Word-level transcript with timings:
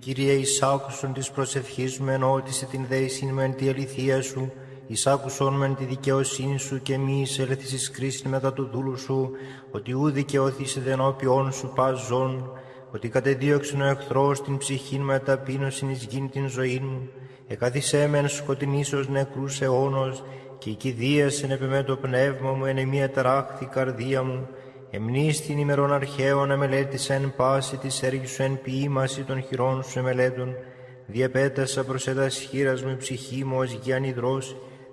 Κύριε 0.00 0.32
εισάκουσον 0.32 1.12
της 1.12 1.30
προσευχής 1.30 1.98
μου 1.98 2.10
ενώτησε 2.10 2.66
την 2.66 2.86
δέησιν 2.88 3.28
μου 3.32 3.40
εν 3.40 3.54
τη 3.54 3.68
αληθεία 3.68 4.22
σου, 4.22 4.52
εισάκουσον 4.86 5.54
με 5.54 5.74
τη 5.78 5.84
δικαιοσύνη 5.84 6.58
σου 6.58 6.82
και 6.82 6.98
μη 6.98 7.20
εισέλθεις 7.20 7.72
εις 7.72 7.90
κρίσιν 7.90 8.30
μετά 8.30 8.52
του 8.52 8.68
δούλου 8.72 8.98
σου, 8.98 9.30
ότι 9.70 9.92
ού 9.92 10.10
δικαιώθησε 10.10 10.82
ενώπιόν 10.86 11.52
σου 11.52 11.72
πας 11.74 12.06
ζών, 12.06 12.50
ότι 12.94 13.08
κατεδίωξε 13.08 13.76
ο 13.76 13.84
εχθρός 13.84 14.42
την 14.42 14.56
ψυχή 14.56 14.98
με 14.98 15.18
ταπείνωσιν 15.18 15.90
εις 15.90 16.04
γίνει 16.04 16.28
την 16.28 16.48
ζωή 16.48 16.78
μου, 16.78 17.08
εκάθισέ 17.46 18.06
μεν 18.06 18.28
σκοτεινήσος 18.28 19.08
νεκρούς 19.08 19.60
αιώνος, 19.60 20.22
και 20.58 20.70
η 20.70 20.74
κηδίασεν 20.74 21.50
επί 21.50 21.64
με 21.64 21.82
το 21.82 21.96
πνεύμα 21.96 22.52
μου 22.52 22.64
εν 22.64 22.88
μία 22.88 23.10
ταράχθη 23.10 23.66
καρδία 23.66 24.22
μου, 24.22 24.48
Εμνείς 24.92 25.40
την 25.40 25.58
ημερών 25.58 25.92
αρχαίων 25.92 26.50
εμελέτησα 26.50 27.14
εν 27.14 27.32
πάση 27.36 27.76
της 27.76 28.02
έργη 28.02 28.26
σου 28.26 28.42
εν 28.42 28.60
ποίημαση 28.62 29.22
των 29.22 29.42
χειρών 29.42 29.82
σου 29.82 29.98
εμελέτων, 29.98 30.54
διαπέτασα 31.06 31.84
προς 31.84 32.06
έτας 32.06 32.38
χείρας 32.38 32.82
μου 32.82 32.90
η 32.90 32.96
ψυχή 32.96 33.44
μου 33.44 33.56
ως 33.58 33.72
γιάννη 33.72 34.14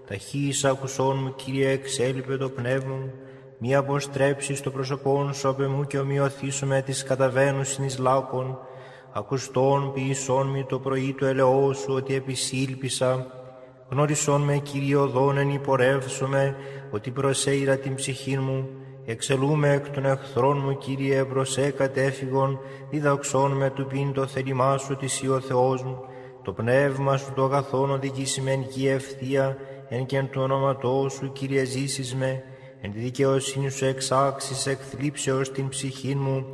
ταχύς 0.08 0.66
άκουσόν 0.66 1.18
μου 1.18 1.36
Κύριε 1.36 1.70
εξέλιπε 1.70 2.38
το 2.38 2.50
πνεύμα 2.50 2.96
μου, 2.96 3.14
μη 3.58 3.76
αποστρέψεις 3.76 4.62
το 4.62 4.72
πρόσωπόν 4.72 5.34
σου 5.34 5.50
απ' 5.50 5.62
μου 5.62 5.84
και 5.88 6.00
ομοιωθήσω 6.00 6.66
με 6.66 6.82
τις 6.82 7.04
καταβαίνουσιν 7.04 7.84
εις 7.84 7.98
λάκων, 7.98 8.60
ακουστών 9.12 9.94
ποιησόν 9.94 10.48
μη 10.48 10.66
το 10.66 10.80
πρωί 10.80 11.14
του 11.18 11.26
ελαιό 11.26 11.74
σου 11.74 11.94
ότι 11.94 12.16
επισήλπισα, 12.16 13.28
γνώρισόν 13.90 14.42
με 14.42 14.58
Κύριε 14.58 14.96
οδόν 14.96 15.38
εν 15.38 15.50
υπορεύσομαι, 15.50 16.56
ότι 16.92 17.12
προσέειρα 17.12 17.78
την 17.78 17.96
ψυχή 17.96 18.38
μου, 18.38 18.70
Εξελούμε 19.10 19.74
εκ 19.74 19.90
των 19.90 20.06
εχθρών 20.06 20.58
μου, 20.58 20.78
Κύριε, 20.78 21.26
προσέ 21.26 21.70
κατέφυγον, 21.70 22.60
διδαξών 22.90 23.52
με 23.52 23.70
του 23.70 23.88
πίν 23.88 24.14
το 24.14 24.28
θέλημά 24.28 24.78
σου 24.78 24.96
της 24.96 25.24
ο 25.24 25.40
Θεός 25.40 25.84
μου, 25.84 26.00
το 26.44 26.54
πνεύμα 26.54 27.18
σου 27.18 27.32
το 27.36 27.44
αγαθόν 27.44 27.92
οδηγήσει 27.92 28.42
με 28.42 28.52
εν 28.52 28.66
ευθεία, 28.88 29.58
εν 29.90 30.06
και 30.06 30.18
εν 30.18 30.30
του 30.30 30.42
όνοματό 30.42 31.08
σου, 31.10 31.32
Κύριε, 31.32 31.64
ζήσεις 31.64 32.16
με, 32.16 32.44
εν 32.82 32.92
τη 32.92 33.00
δικαιοσύνη 33.00 33.70
σου 33.70 33.86
εξάξεις 33.86 34.66
εκ 34.66 34.80
θλίψεως 34.90 35.52
την 35.52 35.70
ψυχή 35.70 36.16
μου, 36.16 36.46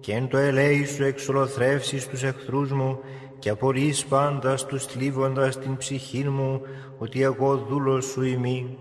και 0.00 0.12
εν 0.12 0.28
το 0.28 0.36
ελέη 0.36 0.84
σου 0.84 1.04
εξολοθρεύσεις 1.04 2.08
τους 2.08 2.22
εχθρούς 2.22 2.72
μου, 2.72 2.98
και 3.38 3.50
απορείς 3.50 4.04
πάντας 4.04 4.66
τους 4.66 4.84
θλίβοντας 4.84 5.58
την 5.58 5.76
ψυχή 5.76 6.28
μου, 6.28 6.60
ότι 6.98 7.22
εγώ 7.22 7.56
δούλος 7.56 8.04
σου 8.04 8.22
ημί. 8.22 8.78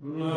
Θεός 0.00 0.28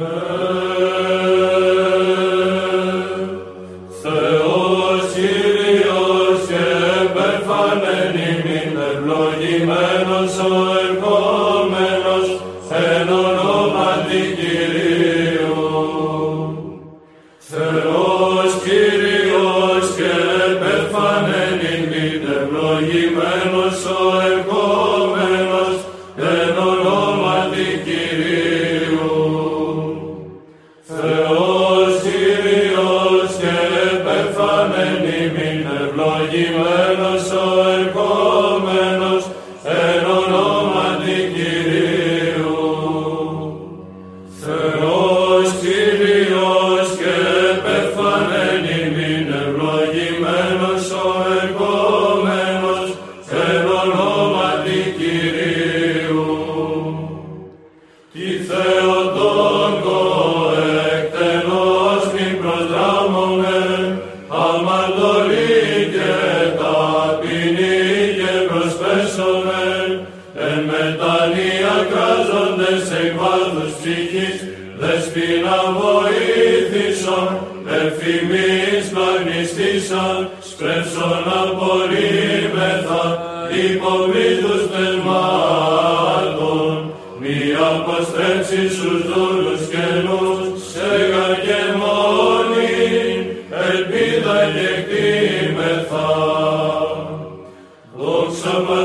Δόξα 98.43 98.80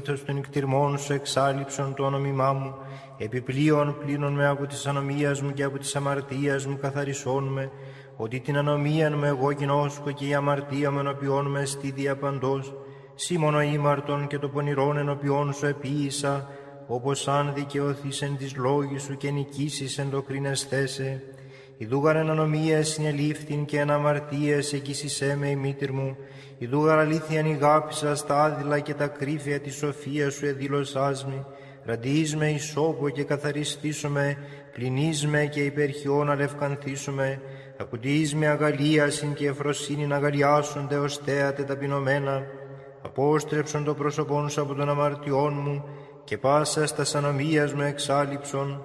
πλήθος 0.00 0.24
των 0.24 0.34
νυκτυρμών 0.34 0.98
σου 0.98 1.12
εξάλληψον 1.12 1.94
το 1.94 2.04
όνομά 2.04 2.52
μου, 2.52 2.74
επιπλέον 3.18 3.96
πλύνον 3.98 4.32
με 4.32 4.46
από 4.46 4.66
της 4.66 4.86
ανομίας 4.86 5.42
μου 5.42 5.52
και 5.52 5.62
από 5.62 5.78
της 5.78 5.96
αμαρτίας 5.96 6.66
μου 6.66 6.78
καθαρισόν 6.80 7.44
με, 7.44 7.70
ότι 8.16 8.40
την 8.40 8.56
ανομίαν 8.56 9.18
μου 9.18 9.24
εγώ 9.24 9.50
γινώσκω 9.50 10.10
και 10.10 10.26
η 10.26 10.34
αμαρτία 10.34 10.90
μου 10.90 10.98
ενωπιών 10.98 11.46
με 11.46 11.64
στη 11.64 11.90
διαπαντός, 11.90 12.74
σήμωνο 13.14 13.62
ήμαρτον 13.62 14.26
και 14.26 14.38
το 14.38 14.48
πονηρόν 14.48 14.96
ενωπιών 14.96 15.52
σου 15.52 15.66
επίησα, 15.66 16.48
όπως 16.86 17.28
αν 17.28 17.52
δικαιωθείς 17.54 18.22
εν 18.22 18.36
της 18.36 18.56
λόγης 18.56 19.02
σου 19.02 19.16
και 19.16 19.30
νικήσεις 19.30 19.98
εν 19.98 20.10
το 20.10 20.22
κρίνεσθέσε, 20.22 21.22
Ιδούγαρ 21.82 22.16
εν 22.16 22.30
ανομία 22.30 22.84
συνελήφθην 22.84 23.64
και 23.64 23.78
εν 23.78 23.90
αμαρτίες 23.90 24.72
εκείσισέ 24.72 25.36
με 25.38 25.48
η 25.48 25.56
μήτυρ 25.56 25.92
μου. 25.92 26.16
Ιδούγαρ 26.58 26.98
αλήθειαν 26.98 27.46
ηγάπησα 27.46 28.14
στα 28.14 28.44
άδειλα 28.44 28.78
και 28.78 28.94
τα 28.94 29.06
κρύφια 29.06 29.60
της 29.60 29.74
σοφίας 29.74 30.34
σου 30.34 30.46
εδήλωσάς 30.46 31.26
με. 31.26 31.46
Ραντείς 31.84 32.36
με 32.36 32.50
ισόπο 32.50 33.08
και 33.08 33.24
καθαριστήσω 33.24 34.08
με, 34.08 34.36
πληνείς 34.72 35.26
με 35.26 35.44
και 35.44 35.60
υπερχιών 35.60 36.30
αλευκανθήσω 36.30 37.12
με. 37.12 37.40
Ακουτείς 37.80 38.34
με 38.34 38.46
αγαλίασιν 38.46 39.34
και 39.34 39.46
εφροσύνην 39.46 40.12
αγαλιάσονται 40.12 40.98
ως 40.98 41.16
θέατε 41.16 41.62
ταπεινωμένα. 41.62 42.42
Απόστρεψον 43.02 43.84
το 43.84 43.94
πρόσωπόν 43.94 44.48
σου 44.48 44.62
από 44.62 44.74
των 44.74 44.88
αμαρτιών 44.88 45.54
μου 45.64 45.84
και 46.24 46.38
πάσα 46.38 46.86
στα 46.86 47.18
ανομίας 47.18 47.72
μου 47.72 47.82
εξάλληψον 47.82 48.84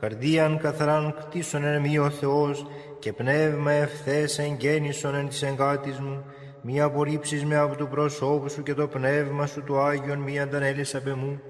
καρδίαν 0.00 0.58
καθαράν 0.58 1.14
κτίσον 1.18 1.64
εν 1.64 1.80
μη 1.80 1.98
ο 1.98 2.10
Θεός 2.10 2.66
και 2.98 3.12
πνεύμα 3.12 3.72
ευθές 3.72 4.38
εγγέννησον 4.38 5.14
εν 5.14 5.28
της 5.28 5.42
εγκάτης 5.42 5.98
μου, 5.98 6.24
μη 6.62 6.80
απορρίψεις 6.80 7.44
με 7.44 7.56
από 7.56 7.76
του 7.76 7.88
προσώπου 7.88 8.48
σου 8.48 8.62
και 8.62 8.74
το 8.74 8.86
πνεύμα 8.86 9.46
σου 9.46 9.62
του 9.62 9.78
Άγιον 9.78 10.18
μη 10.18 10.40
αντανέλεις 10.40 10.94
απ' 10.94 11.06
εμού, 11.06 11.40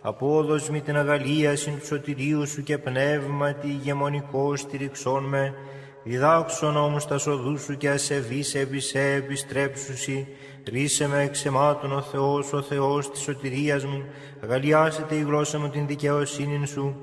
απόδοσμη 0.00 0.80
την 0.80 0.96
αγαλίαση 0.96 1.70
του 1.70 1.86
σωτηρίου 1.86 2.46
σου 2.46 2.62
και 2.62 2.78
πνεύματι 2.78 3.66
ηγεμονικό 3.66 4.56
στηριξών 4.56 5.24
με, 5.24 5.54
διδάξον 6.04 6.76
όμως 6.76 7.06
τα 7.06 7.18
σοδού 7.18 7.58
σου 7.58 7.76
και 7.76 7.90
ασεβείς 7.90 8.56
σε 8.78 9.00
επιστρέψουσι, 9.00 10.26
ρίσε 10.68 11.08
με 11.08 11.22
εξαιμάτων 11.22 11.92
ο 11.92 12.00
Θεός, 12.00 12.52
ο 12.52 12.62
Θεός 12.62 13.10
της 13.10 13.20
σωτηρίας 13.20 13.84
μου, 13.84 14.04
αγαλιάσετε 14.42 15.14
η 15.14 15.22
γλώσσα 15.22 15.58
μου 15.58 15.68
την 15.68 15.86
δικαιοσύνη 15.86 16.66
σου, 16.66 16.96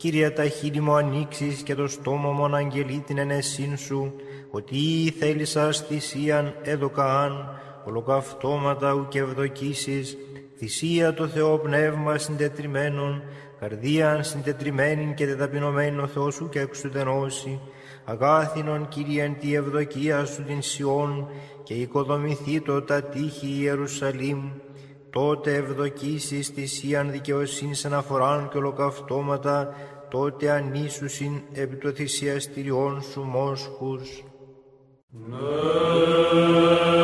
Κύριε 0.00 0.30
τα 0.30 0.48
χείλη 0.48 0.80
μου 0.80 0.94
ανοίξεις 0.94 1.62
και 1.62 1.74
το 1.74 1.88
στόμα 1.88 2.30
μου 2.30 2.44
αναγγελεί 2.44 3.02
την 3.06 3.18
ενεσύν 3.18 3.76
σου, 3.76 4.12
ότι 4.50 5.14
θέλησας 5.18 5.80
θυσίαν 5.80 6.54
έδωκαάν, 6.62 7.60
ολοκαυτώματα 7.84 8.92
ου 8.92 9.08
και 9.08 9.18
ευδοκίσεις, 9.18 10.16
θυσία 10.56 11.14
το 11.14 11.26
Θεό 11.26 11.58
πνεύμα 11.58 12.18
συντετριμένον, 12.18 13.22
καρδίαν 13.60 14.24
συντετριμένη 14.24 15.14
και 15.14 15.26
τεταπεινωμένη 15.26 15.98
ο 15.98 16.06
Θεός 16.06 16.34
σου 16.34 16.48
και 16.48 16.60
εξουδενώσει, 16.60 17.60
αγάθινον 18.04 18.88
Κύριε 18.88 19.36
τη 19.40 19.54
ευδοκία 19.54 20.24
σου 20.24 20.42
την 20.44 20.62
Σιών 20.62 21.28
και 21.62 21.74
οικοδομηθεί 21.74 22.60
το 22.60 22.82
τα 22.82 23.02
τείχη 23.02 23.56
Ιερουσαλήμ, 23.60 24.50
τότε 25.10 25.54
ευδοκίσεις 25.54 26.48
θυσίαν 26.48 27.10
δικαιοσύνης 27.10 27.84
αναφοράν 27.84 28.48
και 28.48 28.58
ολοκαυτώματα, 28.58 29.74
τότε 30.10 30.50
ανήσουσιν 30.50 31.42
επί 31.52 31.76
το 31.76 31.90
θυσιαστηριών 31.90 33.02
σου 33.02 33.22
μόσχους. 33.22 34.24
Υπεραγία 35.12 36.99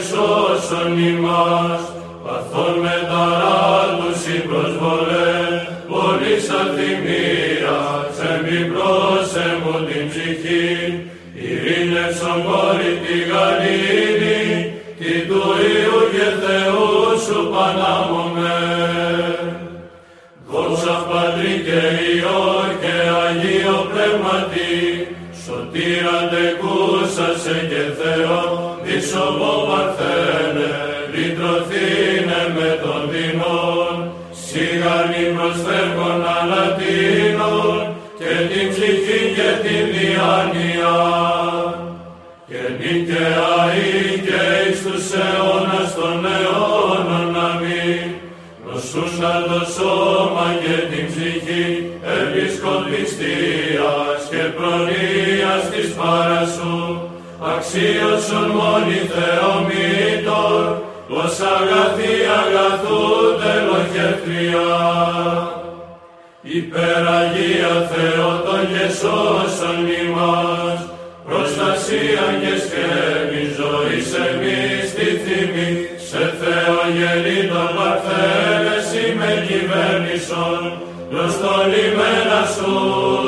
σώσον 0.00 0.98
ημάς, 0.98 1.77
παρασού, 56.48 57.00
αξίωσον 57.54 58.50
μόνοι 58.50 59.00
Θεομήτων, 59.14 60.82
ως 61.08 61.36
αγαθή 61.56 62.14
αγαθού 62.40 63.02
τελοχευτριά. 63.40 64.76
Υπεραγία 66.42 67.74
Θεότον 67.90 68.62
και 68.72 68.86
σώσον 69.00 69.80
ημάς, 70.02 70.80
προστασία 71.26 72.26
και 72.40 72.54
σκέπη 72.64 73.42
ζωής 73.58 74.08
εμείς 74.28 74.86
τη 74.94 75.08
θυμή, 75.24 75.70
σε 76.08 76.22
Θεό 76.40 76.78
γεννήτων 76.96 77.68
παρθένες 77.76 78.88
με 79.18 79.30
κυβέρνησον, 79.46 80.62
προς 81.10 81.32
το 81.40 81.54
λιμένα 81.70 82.40
σου 82.54 83.27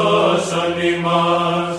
σώσον 0.00 0.74
ημάς, 0.92 1.76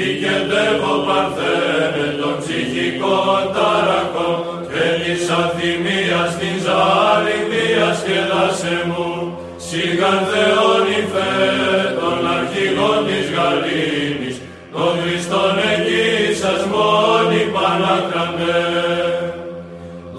οικεντεύω 0.00 0.94
παρθένε 1.06 2.06
των 2.20 2.34
ψυχικών 2.40 3.42
ταρακών 3.54 4.40
και 4.70 4.86
της 5.02 5.22
αθυμίας 5.40 6.30
την 6.40 6.56
ζάρη 6.64 7.38
διασκεδάσε 7.50 8.76
μου, 8.88 9.10
σιγαν 9.66 10.20
Θεόν 10.30 10.84
υφέ 10.98 11.34
των 11.98 12.18
αρχηγών 12.36 12.98
της 13.08 13.26
γαλήνης, 13.34 14.36
των 14.74 14.92
Χριστών 15.00 15.54
εκεί 15.72 16.06
σας 16.40 16.62
μόνοι 16.72 17.42
πανάκραντε. 17.54 18.58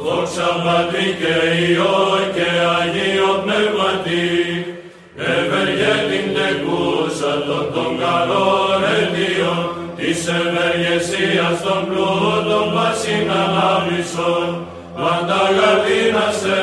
Δόξα 0.03 0.49
Πατρί 0.63 1.07
και 1.19 1.35
Υιό 1.63 1.99
και 2.35 2.49
Αγίο 2.77 3.18
καλών 8.01 8.81
αιτίων, 8.93 9.63
της 9.97 10.19
ευεργεσίας 10.39 11.57
των 11.65 11.79
πλούτων 11.87 12.65
πασίν 12.75 13.27
ανάβησον, 13.43 14.49
πάντα 14.99 15.41
γαρδίνασε 15.55 16.59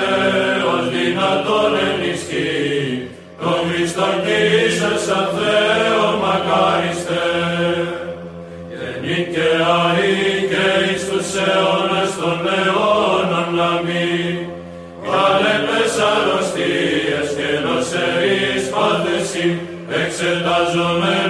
ως 0.72 0.84
δυνατόν 0.94 1.72
ενισχύ, 1.88 2.54
τον 3.42 3.58
Χριστόν 3.66 4.14
Κύρισας 4.24 5.00
σαν 5.06 5.26
Θεό 5.36 6.06
μακάριστε. 6.22 7.24
Και 8.70 8.88
νικαία 9.02 9.80
και 10.50 10.64
εις 10.84 11.02
τους 11.08 11.28
αιώνας 11.44 12.10
των 12.20 12.38
αιώνων 12.56 13.50
αμήν, 13.70 14.36
Καλέπες 15.12 15.94
αρρωστίες 16.12 17.28
και 17.36 17.50
νοσερείς 17.64 18.64
πάθεση, 18.74 19.46
εξεταζομένο 20.02 21.25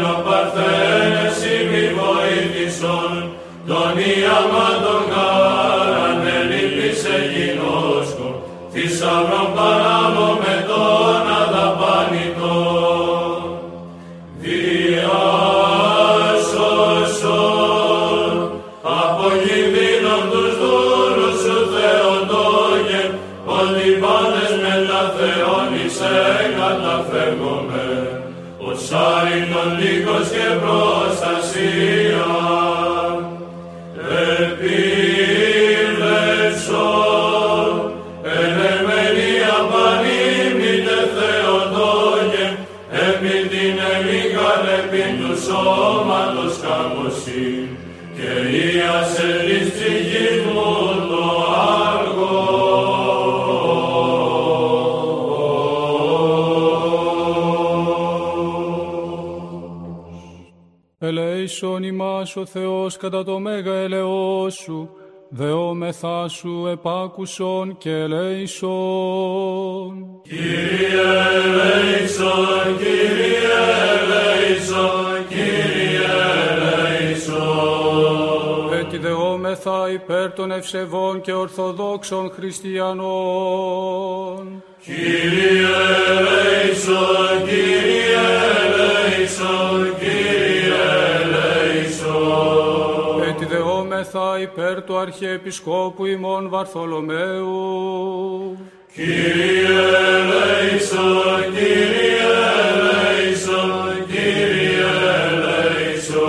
άργο. 62.35 62.35
Ελέησον 62.35 62.35
ημάς 62.35 62.35
ημάς 62.35 62.37
ο 62.37 62.47
Θεός 62.47 62.97
κατά 62.97 63.25
το 63.25 63.39
μέγα 63.39 63.75
ελεός 63.75 64.55
σου, 64.55 64.91
δεόμεθά 65.29 66.29
σου 66.29 66.67
επάκουσον 66.71 67.77
και 67.79 67.91
ελέησον. 67.91 68.71
Κύριε 70.23 71.01
ελέησον, 71.45 72.77
Κύριε 72.79 73.59
ελέησον, 73.93 75.27
Κύριε 75.29 76.07
ελέησον. 76.99 78.73
Έτσι 78.73 78.99
δεόμεθα 78.99 79.91
υπέρ 79.93 80.33
των 80.33 80.51
ευσεβών 80.51 81.21
και 81.21 81.33
ορθοδόξων 81.33 82.31
χριστιανών. 82.31 83.03
Κύριε 84.83 85.67
ελέησον, 86.09 87.45
Κύριε 87.45 88.17
ελέησον, 88.65 89.95
Κύριε 89.99 90.46
δεόμεθα 93.97 94.41
υπέρ 94.41 94.83
του 94.83 94.97
Αρχιεπισκόπου 94.97 96.07
ημών 96.07 96.49
Βαρθολομαίου. 96.49 97.49
Κύριε 98.95 99.65
ελέησον, 100.17 101.43
Κύριε 101.55 102.17
ελέησον, 102.73 104.07
Κύριε 104.07 104.85
ελέησον. 105.31 106.27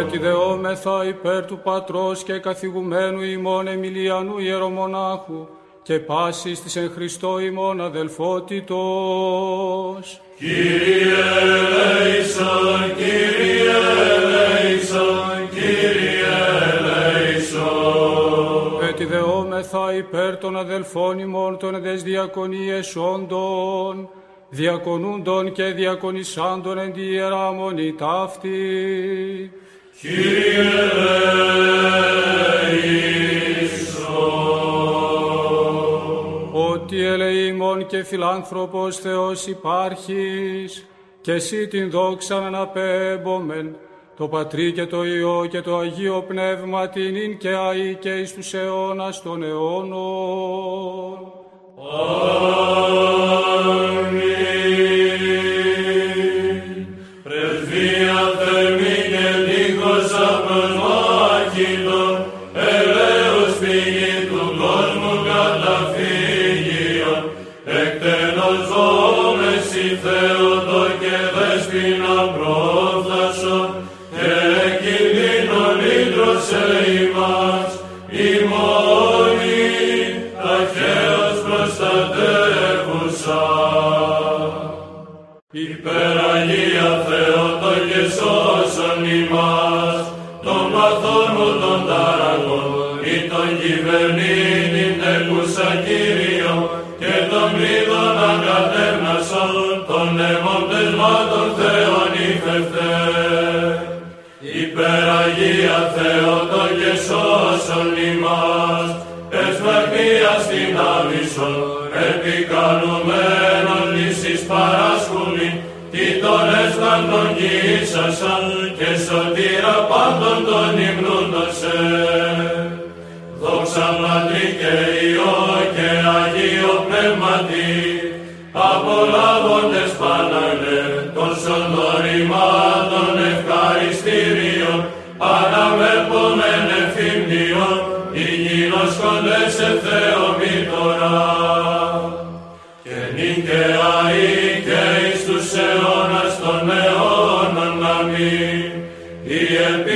Έτσι 0.00 0.18
δεόμεθα 0.18 1.04
υπέρ 1.04 1.44
του 1.44 1.58
Πατρός 1.58 2.22
και 2.22 2.38
καθηγουμένου 2.38 3.22
ημών 3.22 3.66
Εμιλιανού 3.66 4.38
Ιερομονάχου 4.38 5.46
και 5.86 5.98
πάσης 5.98 6.62
της 6.62 6.76
εν 6.76 6.90
Χριστώ 6.94 7.38
ημών 7.38 7.80
αδελφότητος. 7.80 10.20
Κύριε 10.38 11.14
ελέησον, 11.42 12.94
Κύριε 12.96 13.76
ελέησον, 14.16 15.48
Κύριε 15.50 16.36
ελέησον. 16.78 18.84
Έτσι 18.88 19.04
δεόμεθα 19.04 19.94
υπέρ 19.94 20.36
των 20.36 20.58
αδελφών 20.58 21.18
ημών 21.18 21.58
των 21.58 21.74
εδες 21.74 22.02
διακονίες 22.02 22.96
όντων, 22.96 24.08
διακονούντων 24.48 25.52
και 25.52 25.64
διακονισάντων 25.64 26.78
εν 26.78 26.92
τη 26.92 27.02
Ιερά 27.02 27.52
Μονή 27.52 27.92
ταύτη. 27.92 29.52
Κύριε 30.00 30.62
ελέησον. 32.72 33.35
Ότι 36.86 37.04
ελεήμων 37.04 37.86
και 37.86 38.02
φιλάνθρωπος 38.02 38.96
Θεός 38.96 39.46
υπάρχεις, 39.46 40.86
και 41.20 41.32
εσύ 41.32 41.66
την 41.68 41.90
δόξα 41.90 42.36
αναπέμπομεν, 42.36 43.76
το 44.16 44.28
Πατρί 44.28 44.72
και 44.72 44.86
το 44.86 45.04
Υιό 45.04 45.46
και 45.50 45.60
το 45.60 45.76
Αγίο 45.76 46.24
Πνεύμα 46.28 46.88
την 46.88 47.16
ειν 47.16 47.38
και 47.38 47.48
αεί 47.48 47.94
και 47.94 48.10
εις 48.10 48.34
τους 48.34 48.54
αιώνας 48.54 49.22
των 49.22 49.42
αιώνων. 49.42 49.98
Αμήν. 54.04 54.25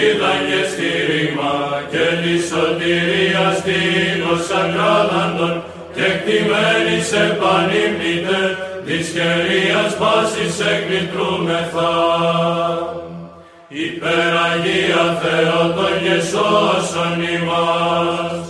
Ελπίδα 0.00 0.33
και 0.49 0.61
στήριγμα 0.71 1.83
και 1.90 2.04
τη 2.23 2.35
σωτηρία 2.49 3.47
στήλος 3.59 4.47
ακράδαντων 4.61 5.62
και 5.95 6.07
κτημένη 6.19 6.99
σε 7.11 7.38
πανύμνητε 7.40 8.40
της 8.87 9.04
χερίας 9.14 9.92
πάσης 10.00 10.54
εκκλητρούμεθα. 10.73 11.92
Υπεραγία 13.69 15.04
Θεότο 15.23 15.88
και 16.02 16.16
σώσον 16.30 17.16
ημάς, 17.37 18.42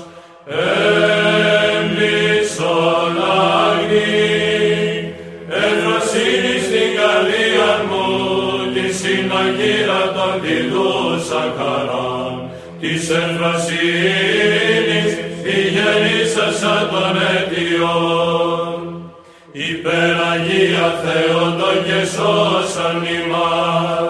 της 13.11 13.19
ευρωσύνης 13.19 15.11
η 15.43 15.61
γεννήσασα 15.75 16.89
των 16.91 17.15
αιτιών. 17.31 18.79
Υπεραγία 19.53 20.87
Θεότο 21.03 21.71
και 21.87 22.01
σώσον 22.15 22.99
ημάς, 23.19 24.10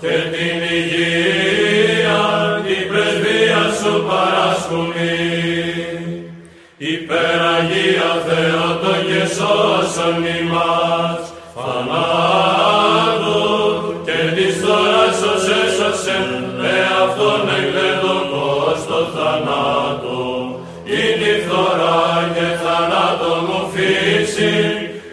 θρησκεία 0.00 1.02
την 2.64 2.82
πρεσβεία 2.88 3.62
σου 3.80 3.92
παρασκουμεί. 4.08 5.24
Υπεραγία 6.78 8.10
Θεότο 8.26 8.94
και 9.06 9.22
σώσον 9.36 10.20
ημάς 10.40 11.22
θανάτου 11.54 13.40
και 14.04 14.18
της 14.34 14.54
δώρας 14.60 15.18
ως 15.32 15.44
έσωσε 15.62 16.18
με 16.58 16.76
αυτόν 17.02 17.42
εγκλέτον 17.58 18.24
στο 18.82 18.98
θανάτο. 19.14 20.20
Είναι 20.84 21.28
η 21.36 21.40
φθορά 21.44 22.00
και 22.34 22.46
θανάτο 22.62 23.32
μου 23.46 23.60
φύση 23.72 24.54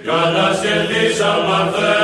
κατασκευής 0.06 1.20
αμαρθένε 1.22 2.03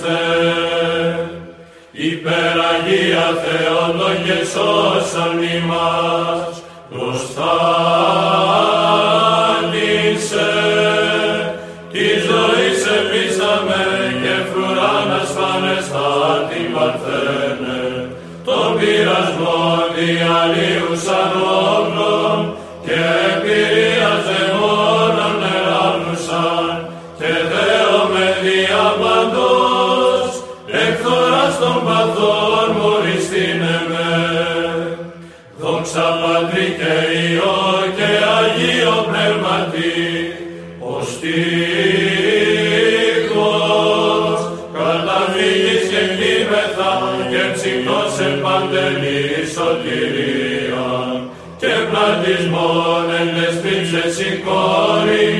μερίσαστε. 0.00 0.16
Υπεραγία 1.92 3.26
Θεότο 3.42 4.10
και 4.24 4.38
σώσον 4.52 5.42
ημάς 5.56 6.62
προστάτησε 6.90 7.32
τη 11.92 12.06
ζωή 12.26 12.68
σε 12.82 12.94
πίσταμε 13.10 13.82
και 14.22 14.34
φρουράνας 14.50 15.30
φανεστά 15.36 16.10
την 16.48 16.66
παρθένε 16.74 17.82
τον 18.44 18.68
πειρασμό 18.78 19.60
διαλύους 19.94 21.04
ανώπλων 21.22 22.38
και 22.84 22.98
εμπειρίας 23.30 24.20
δαιμόνων 24.26 25.36
εράμνουσαν 25.54 26.88
και 27.18 27.32
δέομαι 27.52 28.26
διαπαντός 28.42 29.61
Δόξα 35.94 36.08
Πατρί 36.22 36.66
και 36.78 36.94
Υιό 37.22 37.60
και 37.96 38.10
Αγίο 38.36 38.96
Πνεύματι, 39.08 39.94
ο 40.90 40.94
στίχος 41.10 41.60
καταφύγεις 44.76 45.84
και 45.90 46.02
κλείμεθα 46.14 46.92
και 47.30 47.42
ψυχτός 47.54 48.14
εν 48.26 48.34
παντελή 48.42 49.22
σωτηρία 49.54 50.90
και 51.60 51.72
πλατισμόν 51.88 53.06
εν 53.20 53.28
τες 53.36 54.16
η 54.18 54.32
κόρη 54.44 55.30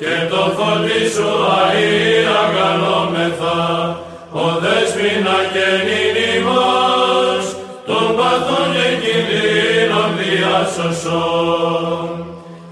και 0.00 0.12
το 0.30 0.42
φωτί 0.56 1.02
σου 1.14 1.30
αήρα 1.60 2.40
γαλόμεθα. 2.54 3.60
Ο 4.42 4.46
δέσποινα 4.62 5.38
και 5.52 5.66
νηνυμός 5.86 6.35
διάσωσον 10.46 12.24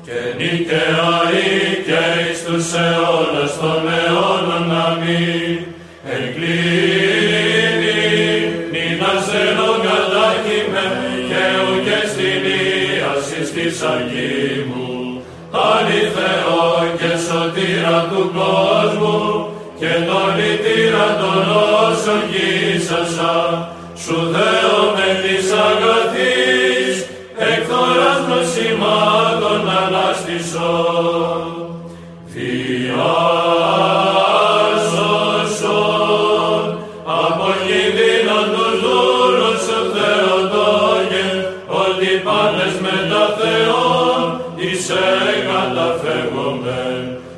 και 0.04 0.18
νικαία 0.38 1.14
και 1.86 2.00
εις 2.30 2.44
τους 2.44 2.68
αιώνας 2.74 3.52
των 3.60 3.82
αιώνων 3.98 4.66
αμήν 4.86 5.58
εγκλίνει 6.14 8.00
νυν 8.72 9.00
ασθενών 9.14 9.78
κατάχυμε 9.86 10.84
και 11.28 11.42
ουκε 11.66 12.00
στην 12.12 12.42
ίασης 12.58 13.48
της 13.54 13.82
αργή 13.82 14.66
μου. 14.68 15.22
Αληθεό 15.72 16.68
και 16.98 17.12
σωτήρα 17.26 17.98
του 18.10 18.22
κόσμου 18.38 19.20
και 19.80 19.92
τον 20.08 20.26
λυτήρα 20.36 21.08
των 21.20 21.40
όσων 21.86 22.20
γύσασα 22.32 23.34
σου 24.02 24.16
δέομαι 24.34 25.08
της 25.22 25.46
αγαθής 25.52 26.03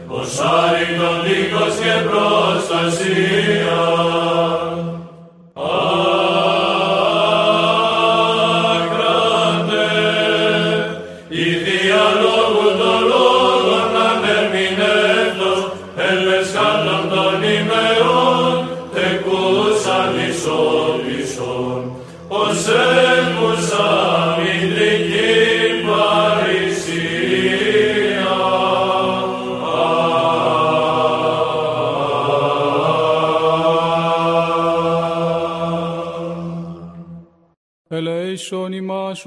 ως 0.08 0.40
άρρητον 0.40 1.22
δίκος 1.24 1.74
και 1.82 1.94
προστασία. 2.08 3.76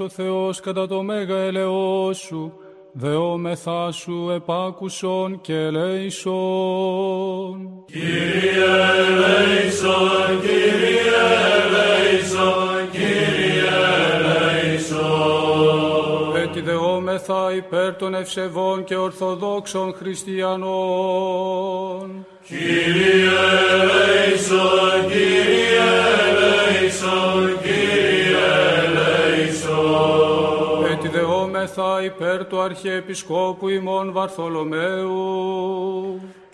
Ο 0.00 0.08
Θεός 0.08 0.60
κατά 0.60 0.86
το 0.86 1.02
μέγα 1.02 1.36
ελεός 1.36 2.18
σου, 2.18 2.52
δεόμεθά 2.92 3.92
σου 3.92 4.30
επάκουσον 4.34 5.40
και 5.40 5.54
ελέησον. 5.54 6.34
Κύριε 7.86 8.64
ελέησον, 9.08 10.40
Κύριε 10.40 11.20
ελέησον, 11.56 12.90
Κύριε 12.90 13.68
ελέησον. 14.62 15.30
Έτσι 16.36 16.60
δεόμεθα 16.60 17.54
υπέρ 17.56 17.96
των 17.96 18.14
ευσεβών 18.14 18.84
και 18.84 18.96
ορθοδόξων 18.96 19.94
χριστιανών. 19.94 20.66
Κύριε 22.46 23.30
ελέησον, 23.72 25.08
Κύριε 25.08 25.90
ελέησον, 26.28 27.58
Κύριε 27.62 28.79
ελέησον. 29.50 30.84
Έτσι 30.92 31.08
δεόμεθα 31.08 32.04
υπέρ 32.04 32.46
του 32.46 32.60
Αρχιεπισκόπου 32.60 33.68
ημών 33.68 34.12
Βαρθολομαίου. 34.12 35.20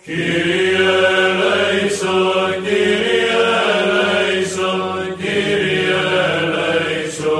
Κύριε 0.03 0.89
ελέησον, 1.25 2.53
Κύριε 2.63 3.37
ελέησον, 3.79 5.15
Κύριε 5.17 5.95
ελέησον. 6.41 7.37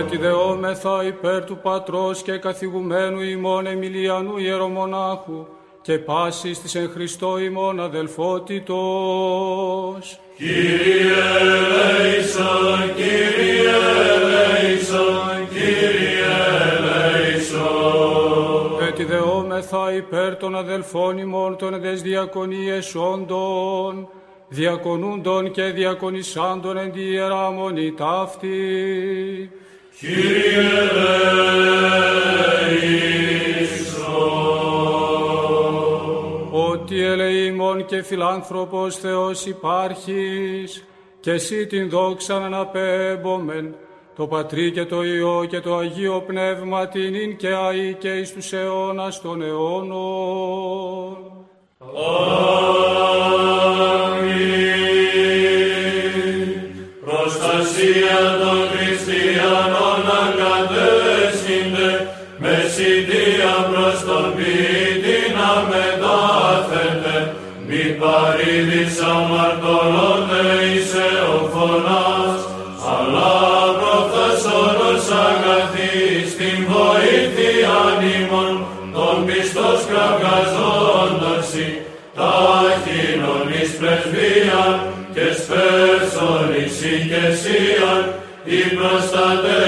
Έτσι 0.00 0.16
δεόμεθα 0.16 1.04
υπέρ 1.06 1.44
του 1.44 1.58
Πατρός 1.62 2.22
και 2.22 2.36
καθηγουμένου 2.38 3.20
ημών 3.20 3.66
Εμιλιανού 3.66 4.38
Ιερομονάχου 4.38 5.46
και 5.86 5.98
πάσης 5.98 6.60
της 6.60 6.74
εν 6.74 6.90
Χριστώ 6.90 7.38
ημών 7.38 7.80
αδελφότητος. 7.80 10.20
Κύριε 10.36 11.12
ελέησον, 11.40 12.94
Κύριε 12.96 13.70
ελέησον, 14.14 15.48
Κύριε 15.48 16.36
ελέησον. 16.78 18.84
Έτσι 18.88 19.04
δεόμεθα 19.04 19.92
υπέρ 19.92 20.36
των 20.36 20.56
αδελφών 20.56 21.18
ημών 21.18 21.56
των 21.56 21.74
εδες 21.74 22.02
διακονίες 22.02 22.94
όντων, 22.94 24.08
διακονούντων 24.48 25.50
και 25.50 25.62
διακονισάντων 25.62 26.76
εν 26.76 26.92
τη 26.92 27.00
Ιερά 27.00 27.50
Μονή 27.50 27.92
ταύτη. 27.92 29.50
Κύριε 29.98 30.60
ελέησον. 31.56 33.65
Ότι 36.86 37.02
ελεήμων 37.02 37.84
και 37.84 38.02
φιλάνθρωπος 38.02 38.96
Θεός 38.96 39.46
υπάρχεις, 39.46 40.84
και 41.20 41.30
εσύ 41.30 41.66
την 41.66 41.88
δόξαν 41.88 42.42
αναπέμπομεν, 42.44 43.74
το 44.16 44.26
Πατρί 44.26 44.70
και 44.70 44.84
το 44.84 45.04
Υιό 45.04 45.46
και 45.48 45.60
το 45.60 45.76
Αγίο 45.76 46.22
Πνεύμα 46.26 46.88
την 46.88 47.14
ειν 47.14 47.36
και 47.36 47.48
αεί 47.48 47.94
και 47.94 48.08
εις 48.08 48.32
τους 48.32 48.52
αιώνας 48.52 49.20
των 49.20 49.42
αιώνων. 49.42 51.16
Αμήν. 53.96 54.46
Προστασία 57.04 58.38
των 58.40 58.68
χριστιανών 58.68 60.00
αγκατέσχυνται 60.22 60.75
και 85.16 85.32
σπέρσον 85.40 86.48
εις 86.58 86.78
ηγεσίαν, 86.92 88.04
η 88.44 88.60
προστατεύουσα 88.76 89.65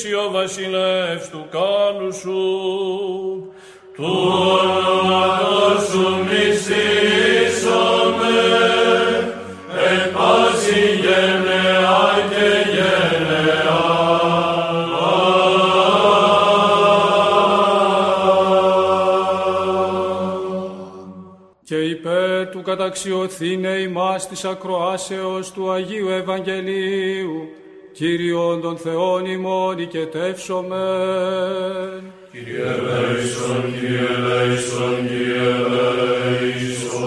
επιθυμήσει 0.00 0.14
ο 0.14 0.30
βασιλεύς 0.30 1.28
του 1.28 1.46
κάλου 1.50 2.14
σου. 2.14 3.52
Του 3.96 4.32
όνοματός 4.60 5.88
σου 5.88 6.08
μνηστήσαμε 6.24 6.78
εν 9.90 10.12
πάση 10.12 10.80
γενναία 11.02 12.28
και 12.28 12.48
γενναία. 12.70 13.60
και 21.64 21.76
υπέρ 21.76 22.48
του 22.48 22.62
καταξιωθήνε 22.62 23.68
ημάς 23.68 24.28
της 24.28 24.44
ακροάσεως 24.44 25.52
του 25.52 25.70
Αγίου 25.70 26.08
Ευαγγελίου, 26.08 27.48
Κύριον 28.00 28.60
των 28.60 28.76
Θεών 28.76 29.26
ημών 29.26 29.78
οικετεύσομεν. 29.78 30.78
Κύριε 32.32 32.62
ελέησον, 32.62 33.72
Κύριε 33.72 34.06
ελέησον, 34.16 35.08
Κύριε 35.08 35.48
ελέησον. 36.44 37.06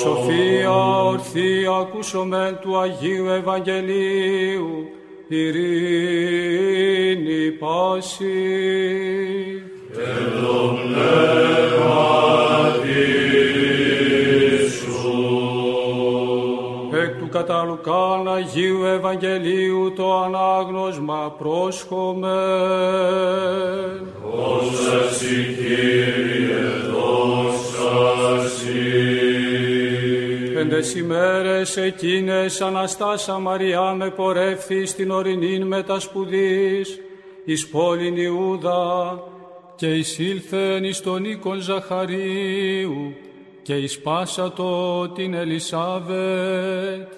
Σοφία 0.00 0.70
ορθή 1.04 1.66
ακούσομεν 1.80 2.58
του 2.60 2.78
Αγίου 2.78 3.26
Ευαγγελίου, 3.26 4.88
ειρήνη 5.28 6.70
πάση. 7.50 8.26
Εκ 9.92 10.36
του 17.26 17.32
κατά 17.32 17.64
Λουκάν 17.64 18.28
Αγίου 18.34 18.84
Ευαγγελίου 18.84 19.92
το 19.96 20.22
ανάγνωσμα 20.22 21.34
πρόσχομεν. 21.38 22.32
Δόξα 24.22 25.12
σοι, 25.12 25.54
Κύριε, 25.54 26.64
δόξα 26.90 28.48
σοι. 28.48 28.74
Πέντες 30.54 30.94
ημέρες 30.94 31.76
εκείνες 31.76 32.60
Αναστάσα 32.60 33.38
Μαριά 33.38 33.92
με 33.92 34.10
πορεύθη 34.10 34.86
στην 34.86 35.10
ορεινήν 35.10 35.66
μετασπουδής, 35.66 37.00
εις 37.44 37.68
πόλην 37.68 38.16
Ιούδα, 38.16 39.22
και 39.76 39.86
εισήλθεν 39.86 40.84
εις 40.84 41.00
τον 41.00 41.24
οίκον 41.24 41.60
Ζαχαρίου, 41.60 43.14
και 43.66 43.74
εις 43.74 44.00
πάσατο 44.00 45.08
την 45.14 45.34
Ελισάβετ, 45.34 47.12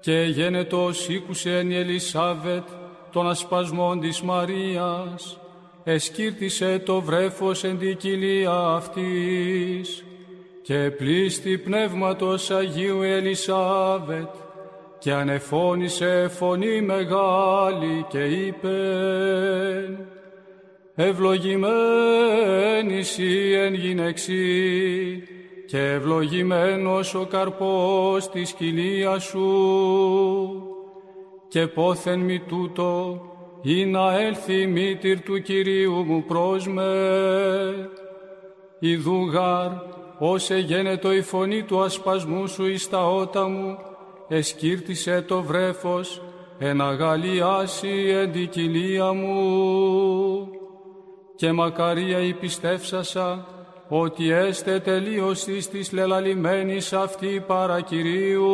και 0.00 0.22
γένετος 0.22 1.08
ήκουσεν 1.08 1.70
η 1.70 1.76
Ελισάβετ 1.76 2.68
των 3.12 3.28
ασπασμών 3.28 4.00
της 4.00 4.20
Μαρίας, 4.20 5.40
εσκύρτησε 5.84 6.78
το 6.78 7.00
βρέφος 7.00 7.64
εν 7.64 7.78
την 7.78 7.96
κοιλία 7.96 8.52
αυτής, 8.52 10.04
και 10.62 10.90
πλήστη 10.96 11.58
πνεύματος 11.58 12.50
Αγίου 12.50 13.02
Ελισάβετ 13.02 14.34
και 14.98 15.12
ανεφώνησε 15.12 16.28
φωνή 16.28 16.80
μεγάλη 16.80 18.06
και 18.08 18.24
είπε 18.24 18.68
«Ευλογημένης 20.94 23.18
εσύ 23.18 23.52
εν 23.52 23.74
γυναίξη 23.74 25.29
και 25.70 25.78
ευλογημένος 25.78 27.14
ο 27.14 27.26
καρπός 27.26 28.30
της 28.30 28.52
κοιλίας 28.52 29.22
σου 29.22 29.48
και 31.48 31.66
πόθεν 31.66 32.20
μη 32.20 32.40
τούτο 32.40 33.20
ή 33.62 33.84
να 33.84 34.20
έλθει 34.20 34.60
η 34.60 34.66
μήτηρ 34.66 35.20
του 35.20 35.42
Κυρίου 35.42 35.92
μου 35.92 36.24
προς 36.24 36.68
με 36.68 36.90
Ιδού 38.78 39.24
γάρ, 39.24 39.70
όσε 40.18 40.56
γένετο 40.56 41.12
η 41.12 41.22
φωνή 41.22 41.62
του 41.62 41.82
ασπασμού 41.82 42.46
σου 42.46 42.66
εις 42.66 42.88
τα 42.88 43.06
ότα 43.06 43.48
μου, 43.48 43.78
εσκύρτησε 44.28 45.22
το 45.22 45.42
βρέφος, 45.42 46.22
εν 46.58 46.80
αγαλιάσει 46.80 48.08
εν 48.08 48.32
την 48.32 48.48
κοιλία 48.48 49.12
μου. 49.12 50.48
Και 51.36 51.52
μακαρία 51.52 52.20
η 52.20 52.34
πιστεύσασα, 52.34 53.46
ότι 53.92 54.30
έστε 54.30 54.80
τελείωσης 54.80 55.68
της 55.68 55.92
λελαλημένης 55.92 56.92
αυτή 56.92 57.44
παρακυρίου. 57.46 58.48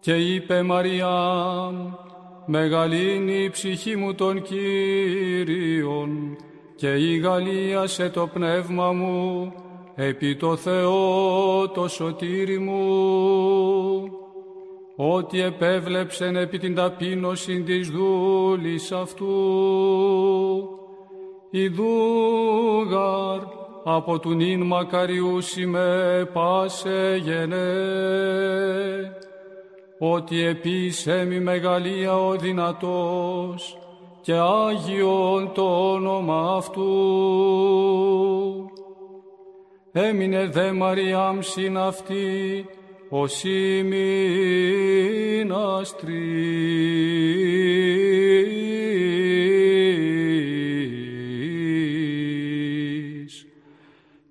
Και 0.00 0.14
είπε 0.14 0.62
Μαριάμ, 0.62 1.92
μεγαλύνει 2.46 3.42
η 3.44 3.50
ψυχή 3.50 3.96
μου 3.96 4.14
των 4.14 4.42
Κύριων, 4.42 6.36
και 6.76 6.88
η 6.88 7.18
γαλίασε 7.18 8.10
το 8.10 8.26
πνεύμα 8.26 8.92
μου 8.92 9.52
επί 9.94 10.36
το 10.36 10.56
Θεό 10.56 11.68
το 11.68 11.88
σωτήρι 11.88 12.58
μου, 12.58 12.82
ότι 14.96 15.40
επέβλεψεν 15.40 16.36
επί 16.36 16.58
την 16.58 16.74
ταπείνωση 16.74 17.62
της 17.62 17.88
δούλης 17.88 18.92
αυτού. 18.92 19.28
Ιδούγαρ 21.52 23.40
από 23.84 24.18
του 24.18 24.30
νυν 24.30 24.62
μακαριούσι 24.62 25.66
με 25.66 26.28
πάσε 26.32 27.20
γενέ, 27.22 27.66
ότι 29.98 30.44
επίσε 30.44 31.24
μη 31.24 31.40
μεγαλεία 31.40 32.16
ο 32.16 32.36
δυνατός, 32.36 33.78
και 34.20 34.32
Άγιον 34.32 35.52
το 35.54 35.92
όνομα 35.92 36.54
Αυτού. 36.56 36.82
Έμεινε 39.92 40.46
δε 40.46 40.72
Μαριάμ 40.72 41.38
συν 41.40 41.78
αυτή, 41.78 42.66
ως 43.08 43.42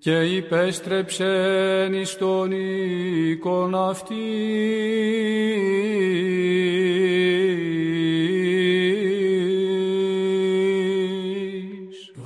Και 0.02 0.22
υπέστρεψεν 0.22 1.94
εις 1.94 2.18
τον 2.18 2.52
οίκον 2.52 3.76
αυτής. 3.76 4.18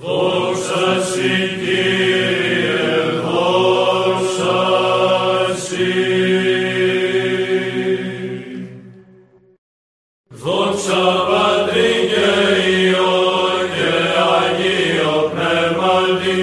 Δόξα 0.02 1.02
σοι, 1.02 1.30
Κύριε, 1.60 2.82
δόξα 3.24 4.60
σοι. 5.56 5.94
Δόξα 10.28 11.04
Πατρί 11.30 11.92
και 12.10 12.28
Υιό 12.80 13.14
και 13.76 13.90
Αγίο 14.34 15.16
Πνεύματι, 15.34 16.38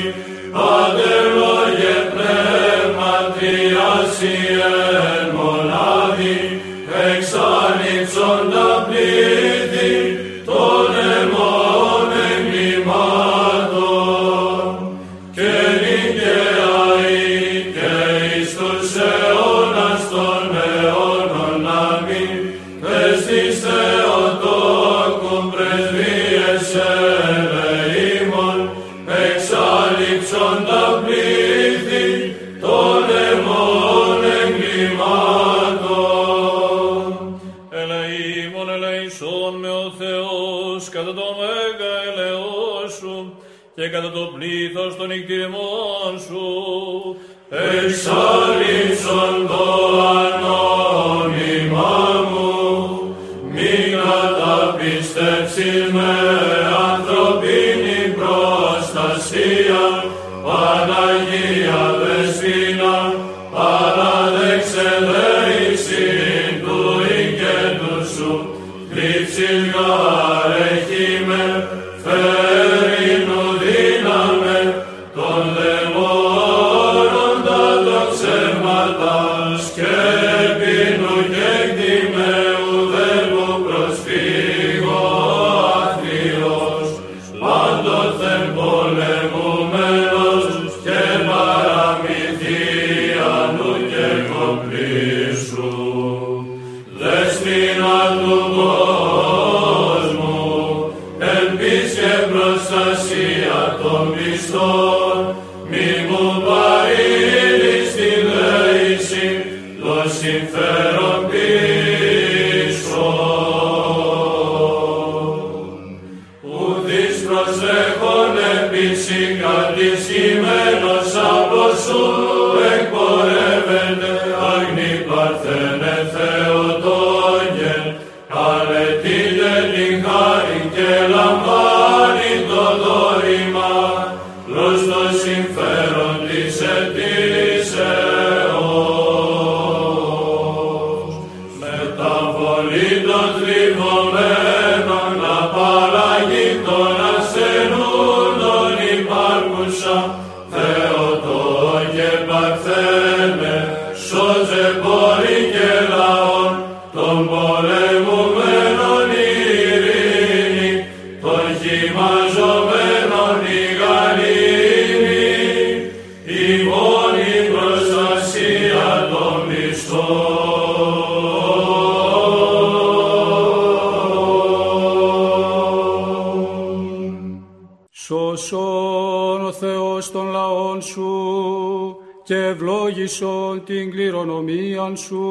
Θεός 180.01 180.13
των 180.13 180.31
λαών 180.31 180.83
σου 180.83 181.97
και 182.23 182.35
ευλόγησον 182.35 183.65
την 183.65 183.91
κληρονομία 183.91 184.95
σου. 184.95 185.23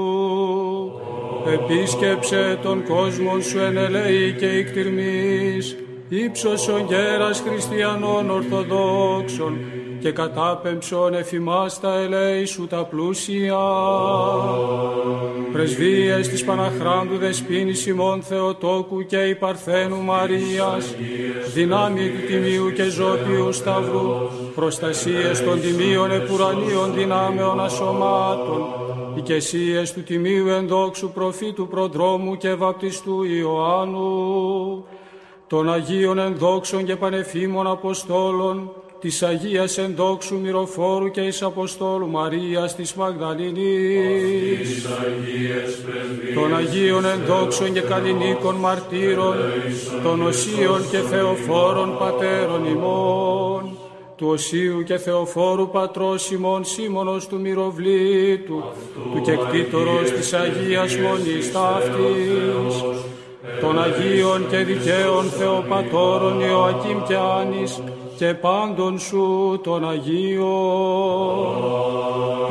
Επίσκεψε 1.46 2.60
τον 2.64 2.84
κόσμο 2.84 3.40
σου 3.40 3.60
εν 3.60 3.78
ελέη 3.78 4.36
και 4.40 4.48
εκτιρμής, 4.48 5.76
ύψωσον 6.10 6.86
γέρας 6.86 7.44
χριστιανών 7.48 8.30
ορθοδόξων 8.30 9.58
και 10.00 10.12
κατάπεμψον 10.12 11.14
εφημάς 11.14 11.80
τα 11.80 11.94
ελέη 11.94 12.46
σου 12.46 12.68
τα 12.68 12.86
πλούσια. 12.86 13.60
Πρεσβείες 15.52 16.28
της 16.28 16.44
Παναχράντου 16.44 17.18
Δεσποίνης 17.18 17.86
ημών 17.86 18.22
Θεοτόκου 18.22 19.06
και 19.06 19.18
η 19.18 19.36
Παρθένου 19.36 20.02
Μαρίας, 20.02 20.96
δυνάμει 21.54 22.10
του 22.10 22.26
Τιμίου 22.28 22.72
και 22.72 22.84
Ζώπιου 22.84 23.52
Σταυρού, 23.52 24.30
προστασίες 24.56 25.44
των 25.44 25.62
Τιμίων 25.62 26.12
Επουρανίων 26.12 26.94
δυνάμεων 26.94 27.60
ασωμάτων, 27.60 28.68
οικεσίες 29.16 29.94
του 29.94 30.04
Τιμίου 30.04 30.48
Ενδόξου 30.48 31.12
Προφήτου 31.12 31.68
Προδρόμου 31.68 32.38
και 32.38 32.54
Βαπτιστού 32.54 33.24
Ιωάννου, 33.24 34.86
των 35.48 35.74
Αγίων 35.74 36.20
Ενδόξων 36.20 36.86
και 36.86 36.96
Πανεφήμων 36.96 37.68
Αποστόλων, 37.68 38.72
της 39.00 39.24
Αγίας 39.24 39.78
Ενδόξου 39.78 40.40
Μυροφόρου 40.40 41.12
και 41.12 41.22
εις 41.22 41.42
Αποστόλου 41.42 42.08
Μαρίας 42.10 42.76
της 42.76 42.94
Μαγδαληνής, 42.94 44.88
των 46.34 46.56
Αγίων 46.56 47.06
Ενδόξων 47.06 47.74
και 47.74 47.82
Καλλινίκων 47.82 48.56
Μαρτύρων, 48.56 49.36
των 50.04 50.22
Οσίων 50.22 50.90
και 50.90 50.98
Θεοφόρων 50.98 51.98
Πατέρων 51.98 52.66
ημών, 52.66 53.78
του 54.16 54.28
Οσίου 54.28 54.84
και 54.84 54.98
Θεοφόρου 54.98 55.70
Πατρός 55.70 56.32
ημών 56.32 56.66
Σίμωνος 56.66 57.28
του 57.28 57.40
Μυροβλήτου, 57.40 58.64
του 59.14 59.22
κεκτήτορος 59.22 60.12
της 60.12 60.34
Αγίας 60.34 60.96
Μονής 60.98 61.52
Ταύτης, 61.52 62.84
των 63.62 63.82
Αγίων 63.82 64.50
και 64.50 64.58
Δικαίων 64.58 65.26
Θεοπατώρων 65.26 66.40
Ιωακήμ 66.40 67.04
και 67.08 67.16
Άνης 67.16 67.82
και 68.20 68.34
πάντων 68.34 69.00
σου 69.00 69.60
των 69.64 69.90
Αγίων. 69.90 70.48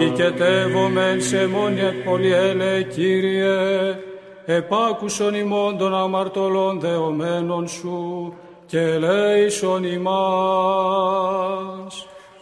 Οικετεύομεν 0.01 1.23
σε 1.23 1.47
μόνη 1.47 1.81
πολυέλε 2.05 2.83
Κύριε, 2.83 3.99
επάκουσον 4.45 5.35
ημών 5.35 5.79
των 5.79 5.95
αμαρτωλών 5.95 6.81
δεωμένων 6.81 7.69
σου 7.69 8.35
και 8.67 8.79
ελέησον 8.79 9.85
ημάς. 9.85 10.07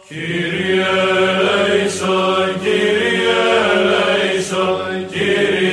Κύριε 0.07 0.85
ελέησον, 1.37 2.59
Κύριε 2.63 3.39
ελέησον, 3.75 5.07
Κύριε 5.11 5.66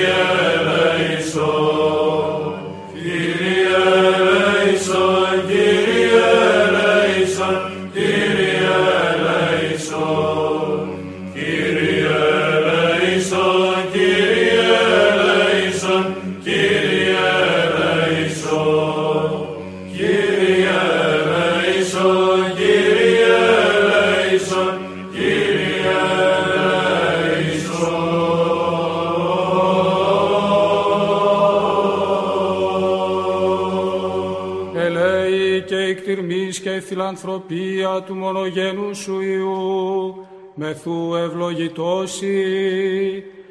και 36.75 36.81
φιλανθρωπία 36.81 38.03
του 38.07 38.15
μονογένου 38.15 38.95
σου 38.95 39.21
Υιού, 39.21 40.27
μεθού 40.55 41.15
ευλογητώσει, 41.15 42.45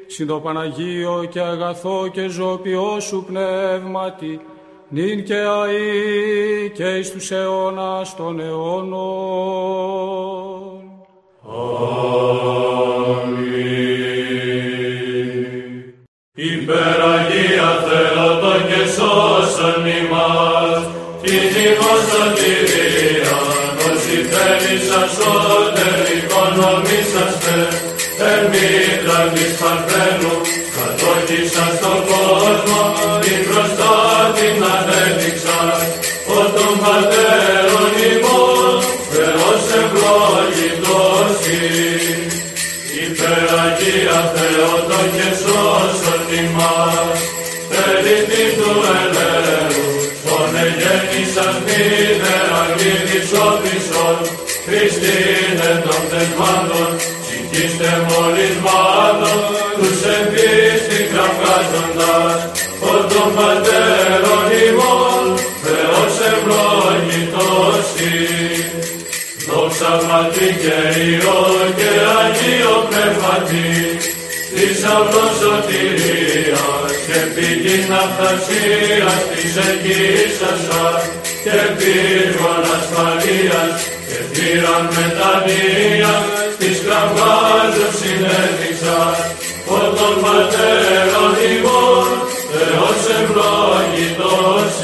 συν 0.06 0.26
το 0.26 0.40
Παναγίο 0.40 1.26
και 1.30 1.40
αγαθό 1.40 2.08
και 2.12 2.28
ζωπιό 2.28 3.00
σου 3.00 3.24
πνεύματι, 3.26 4.40
νυν 4.88 5.24
και 5.24 5.34
αΐ 5.34 6.70
και 6.72 6.84
εις 6.84 7.10
τους 7.10 7.30
αιώνας 7.30 8.16
των 8.16 8.40
αιώνων. 8.40 8.94
Υπότιτλοι 16.34 16.54
Υπεραγία 16.62 17.70
Θεότο 17.86 18.52
και 18.68 18.82
σώσον 18.90 19.86
ημάς, 19.86 20.80
τη 21.22 21.30
τιμός 21.30 22.02
σωτηρία, 22.10 22.53
όσοι 24.24 24.36
θέλησαν 24.36 25.08
σώτερ 25.16 25.98
οικονομήσαστε, 26.16 27.56
ερμήτρα 28.32 29.20
της 29.34 29.52
Παρθένου, 29.60 30.34
κατόχησαν 30.76 31.73
γίδης 53.24 53.38
όφησον, 53.48 54.18
Χριστίνε 54.66 55.70
των 55.84 56.00
θεσμάτων, 56.10 56.90
συγχύστε 57.26 57.90
μολυσμάτων, 58.08 59.38
τους 59.78 60.00
εμπίστη 60.16 60.98
κραυγάζοντας, 61.10 62.38
ο 62.90 62.94
των 63.10 63.28
πατέρων 63.36 64.46
ημών, 64.66 65.24
Θεός 65.64 66.14
ευλόγητος 66.30 67.86
Δόξα 69.48 69.92
Πατρί 70.08 70.50
και 70.62 70.78
Υιό 71.08 71.42
και 71.78 71.90
Αγίο 72.20 72.76
Πνεύματι, 72.88 73.70
θησαυρός 74.54 75.34
σωτηρίας 75.40 76.92
και 77.06 77.18
πηγή 77.34 77.78
αυθασίας 78.02 79.20
της 79.30 79.52
εγγύσας 79.66 80.58
σας 80.68 81.02
και 81.44 81.60
πύργων 81.78 82.62
ασφαλείας 82.76 83.78
και 84.08 84.18
πήραν 84.32 84.84
μετανοίας 84.96 86.22
της 86.58 86.76
κραυγάζων 86.84 87.92
συνέδειξας 87.98 89.18
ο 89.76 89.78
των 89.96 90.14
πατέρων 90.24 91.32
ημών 91.52 92.08
Θεός 92.52 93.02
ευλόγητος 93.18 94.74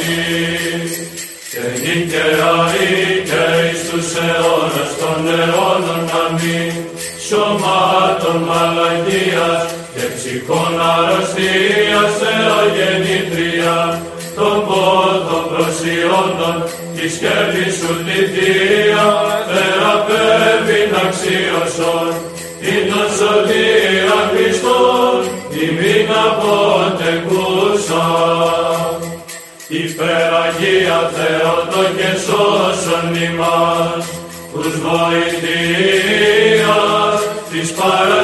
και 1.53 1.63
νικαία 1.83 2.55
και 3.29 3.43
εις 3.67 3.81
τους 3.89 4.11
αιώνας 4.25 4.91
των 5.01 5.21
αιώνων 5.37 6.05
αμήν. 6.23 6.73
Σωμάτων 7.27 8.39
μαλακίας 8.49 9.63
και 9.95 10.05
ψυχών 10.15 10.75
αρρωστίας 10.93 12.11
θεογεννήτρια 12.21 13.77
των 14.41 14.59
πόθων 14.69 15.45
προσιόντων 15.51 16.57
τη 16.95 17.05
σκέψη 17.15 17.67
σου 17.79 17.93
τη 18.07 18.19
θεία 18.33 19.09
θεραπεύει 19.51 20.83
αξίωσον 21.05 22.13
την 22.63 22.83
τον 22.91 23.09
σωτήρα 23.19 24.21
Χριστόν 24.33 25.15
τιμήν 25.51 26.09
αποτεκούσαν 26.29 28.21
Υπεραγία 29.73 31.11
Θεότο 31.17 31.83
και 31.97 32.11
σώσον 32.25 33.09
ημάς, 33.27 34.05
τους 34.53 34.75
βοηθείας 34.87 36.41
της 37.51 37.69
παρασουδεωμένους, 37.79 38.20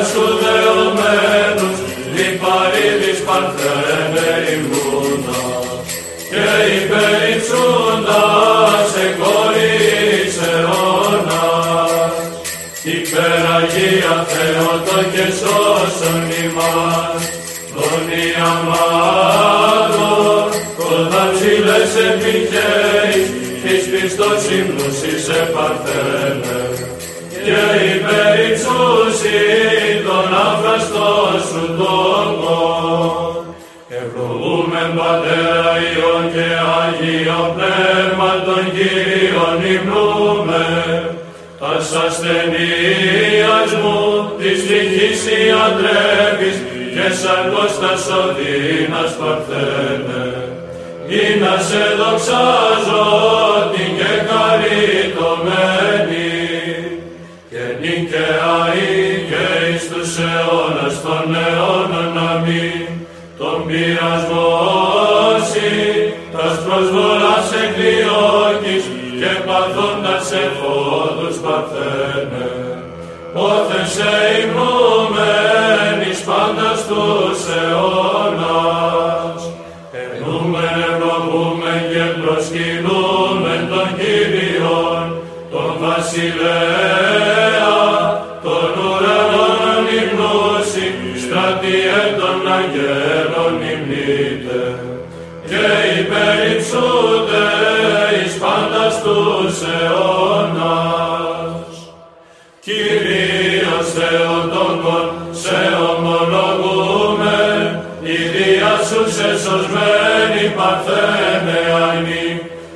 Θεότο 14.86 15.08
και 15.10 15.26
σώσον 15.38 16.22
ημάς, 16.44 17.22
τον 17.74 18.04
Ιαμάτων, 18.26 19.36
κοντά 20.78 21.24
ψηλές 21.32 21.92
επιχέεις, 22.10 23.26
της 23.62 23.82
πιστός 23.90 24.42
ύμνους 24.58 24.98
είσαι 25.08 25.40
παρθένε, 25.54 26.58
και 27.44 27.62
υπερυψούσι 27.94 29.40
τον 30.06 30.28
αφραστό 30.46 31.12
σου 31.48 31.64
τόπο. 31.78 32.56
Ευλογούμεν 33.88 34.90
Πατέρα 34.96 35.70
Υιόν 35.86 36.24
και 36.32 36.48
Άγιο 36.80 37.42
Πνεύμα 37.54 38.32
των 38.46 38.62
Κύριων 38.74 39.58
υμνούμε, 39.74 40.64
τας 41.76 41.92
ασθενείας 42.06 43.70
μου 43.82 43.98
της 44.38 44.58
τυχής 44.66 45.22
ιατρεύεις 45.40 46.58
και 46.94 47.06
σαν 47.20 47.42
κόστας 47.52 48.04
οδύνας 48.20 49.12
παρθένε, 49.20 50.24
ή 51.08 51.10
να 51.42 51.54
σε 51.68 51.84
δοξάζω 51.98 53.06
την 53.72 53.90
και 53.98 54.12
χαριτωμένη, 54.28 56.32
και 57.50 57.64
νικαία 57.80 58.58
ή 58.88 58.90
και 59.28 59.44
εις 59.70 59.84
τους 59.90 60.12
αιώνας 60.18 60.96
των 61.04 61.26
αιώνων 61.34 61.75
παρθένε. 72.16 72.46
Όθεν 73.34 73.86
σε 73.86 74.12
υμνούμεν 74.40 75.98
εις 76.10 76.20
πάντας 76.28 76.80
τους 76.88 77.40
αιώνας, 77.56 79.40
ενούμεν 80.00 80.76
ευλογούμεν 80.88 81.82
και 81.90 82.04
προσκυνούμεν 82.20 83.62
τον 83.70 83.88
Κύριον, 83.98 85.06
τον 85.52 85.72
Βασιλέα, 85.82 87.74
τον 88.44 88.72
ουρανόν 88.86 89.84
υμνούσι, 89.98 90.88
στρατιέ 91.24 92.00
των 92.20 92.38
αγγέλων 92.56 93.54
υμνείτε, 93.70 94.60
και 95.48 95.64
υπερυψούνται 96.00 97.15
Θεοτόκον, 103.98 105.06
σε 105.42 105.60
ομολογούμε, 105.90 107.38
η 108.02 108.16
Δία 108.32 108.74
σου 108.88 109.02
σε 109.16 109.30
σωσμένη 109.42 110.44
παρθένε 110.56 111.58
αϊνή, 111.84 112.28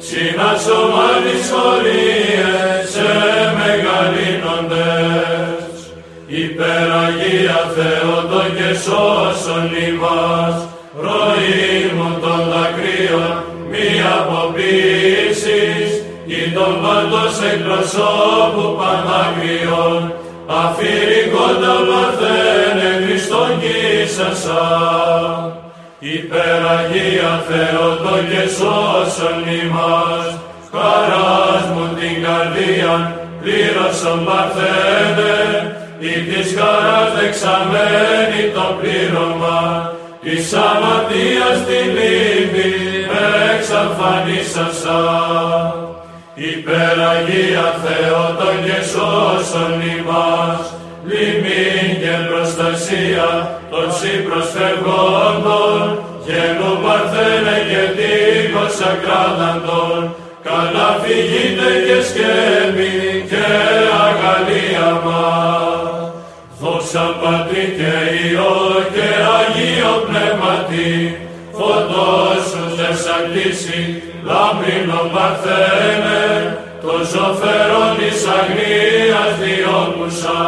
συνάσωμα 0.06 1.08
της 1.24 1.42
χωρίες 1.52 2.82
σε 2.92 3.10
μεγαλύνοντες. 3.58 5.72
Υπεραγία 6.26 7.60
Θεότο 7.74 8.42
και 8.56 8.70
σώσον 8.84 9.66
ημάς, 9.88 10.56
ροή 11.04 11.68
μου 11.96 12.10
των 12.22 12.40
δακρύων, 12.52 13.34
μη 13.70 13.88
αποποίησης, 14.18 15.90
ή 16.26 16.40
τον 16.54 16.72
πάντως 16.82 17.34
εκπροσώπου 17.52 18.66
παναγριών, 18.78 20.02
αφηρικόντα 20.58 21.74
παρθένε 21.88 22.88
Χριστόν 23.04 23.50
κοίσασα. 23.60 24.64
Υπεραγία 25.98 27.32
Θεότο 27.48 28.16
και 28.30 28.42
σώσον 28.56 29.38
ημάς, 29.62 30.28
χαράς 30.72 31.64
μου 31.72 31.86
την 31.98 32.22
καρδία, 32.24 32.94
πλήρωσον 33.42 34.24
παρθένε, 34.24 35.34
ή 35.98 36.12
της 36.28 36.48
χαράς 36.58 37.10
δεξαμένη 37.16 38.42
το 38.54 38.66
πλήρωμα, 38.80 39.92
της 40.22 40.52
αμαρτίας 40.52 41.58
την 41.66 41.86
λύπη 41.96 42.70
εξαφανίσασα. 43.54 45.00
Υπεραγία 46.48 47.66
Θεότο 47.82 48.50
και 48.64 48.78
σώσον 48.90 49.80
ημάς, 49.94 50.64
λιμήν 51.08 51.88
και 52.02 52.14
προστασία 52.28 53.28
των 53.70 53.86
συμπροσφευγόντων, 53.98 55.82
γένου 56.26 56.72
παρθένε 56.84 57.56
και 57.70 57.82
τείχος 57.96 58.76
ακράδαντων, 58.90 60.14
καλά 60.48 60.88
φυγείτε 61.02 61.70
και 61.86 61.98
σκέπη 62.08 62.92
και 63.30 63.46
αγαλία 64.06 64.90
μας. 65.04 66.12
Δόξα 66.60 67.04
Δόξα 67.04 67.06
Πατρί 67.20 67.64
και 67.78 67.94
Υιό 68.22 68.56
και 68.94 69.08
Αγίο 69.36 69.94
Πνεύματι, 70.06 70.90
φωτός 71.56 72.42
σου 72.50 72.64
θεσσακτήσει, 72.76 74.02
λάμπρινο 74.28 75.02
παρθένε, 75.14 76.22
το 76.82 76.94
ζωφερόν 77.12 77.92
της 77.98 78.20
αγνίας 78.38 79.32
διώκουσα, 79.42 80.40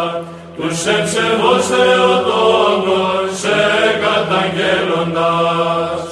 τους 0.57 0.79
εψευός 0.87 1.63
Θεοτόκος 1.71 3.27
σε 3.43 3.59
καταγγέλλοντας. 4.03 6.03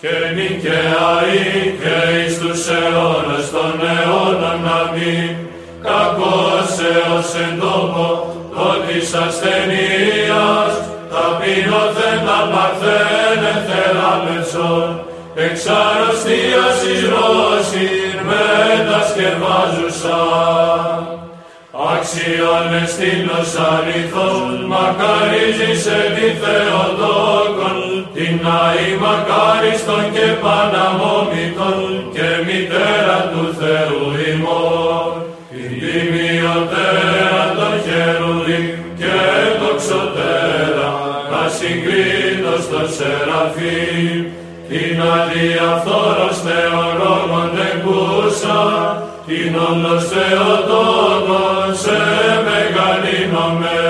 Και 0.00 0.14
νικαιαή 0.34 1.48
και 1.80 1.96
εις 2.18 2.34
τους 2.40 2.62
αιώνας 2.68 3.46
των 3.54 3.74
αιώνων 3.90 4.58
να 4.66 4.80
μην, 4.94 5.30
κακός 5.86 6.70
έως 6.94 7.30
εν 7.44 7.52
τόπο, 7.60 8.06
το 8.54 8.66
της 8.86 9.08
ασθενείας, 9.14 10.59
εξ 15.34 15.66
αρρωστίας 15.66 16.78
εις 16.88 17.02
ρώσιν 17.12 18.18
μετασκευάζουσα. 18.28 20.20
Άξιον 21.92 22.68
εστίνος 22.82 23.52
αληθός, 23.70 24.38
μακαρίζεις 24.72 25.82
σε 25.82 26.00
τη 26.14 26.28
Θεοτόκον, 26.42 27.78
την 28.14 28.40
Αή 28.62 28.88
μακάριστον 29.04 30.04
και 30.14 30.26
παναμόμητον 30.42 31.78
και 32.14 32.28
μητέρα 32.46 33.18
του 33.32 33.44
Θεού 33.58 34.02
ημών, 34.32 35.12
την 35.50 35.70
τιμιωτέρα 35.80 37.44
των 37.56 37.74
χερουβίμ 37.84 38.66
και 39.00 39.16
τοξωτέρα, 39.60 40.90
τα 41.30 41.42
συγκρίτως 41.56 42.62
των 42.70 42.86
Σεραφείμ, 42.96 44.19
την 44.70 45.00
αδιαφθόρος 45.16 46.36
Θεολόγων 46.44 47.50
τεκούσα, 47.56 48.60
την 49.26 49.54
όλος 49.68 50.04
Θεοτόκον 50.12 51.76
σε 51.82 52.00
μεγαλύνομαι, 52.46 53.80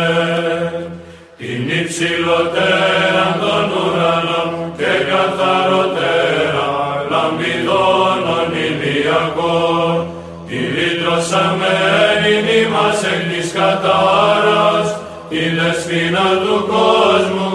την 1.39 1.63
υψηλότερα 1.81 3.27
των 3.41 3.65
ουρανών 3.79 4.73
και 4.79 4.93
καθαροτέρα 5.11 6.69
λαμπιδόνων 7.11 8.51
ηλιακών, 8.69 10.07
τη 10.49 10.59
λύτρωσαμένη 10.75 12.33
ημάς 12.61 13.03
εκ 13.13 13.23
της 13.33 13.53
κατάρας, 13.53 14.87
τη 15.29 15.41
δεσπίνα 15.57 16.29
του 16.43 16.57
κόσμου 16.73 17.51